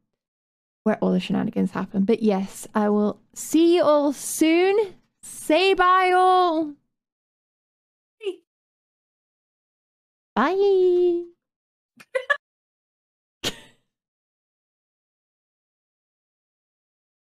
[0.83, 2.05] where all the shenanigans happen.
[2.05, 4.95] But yes, I will see you all soon.
[5.23, 6.75] Say bye, all.
[10.35, 11.38] Bye.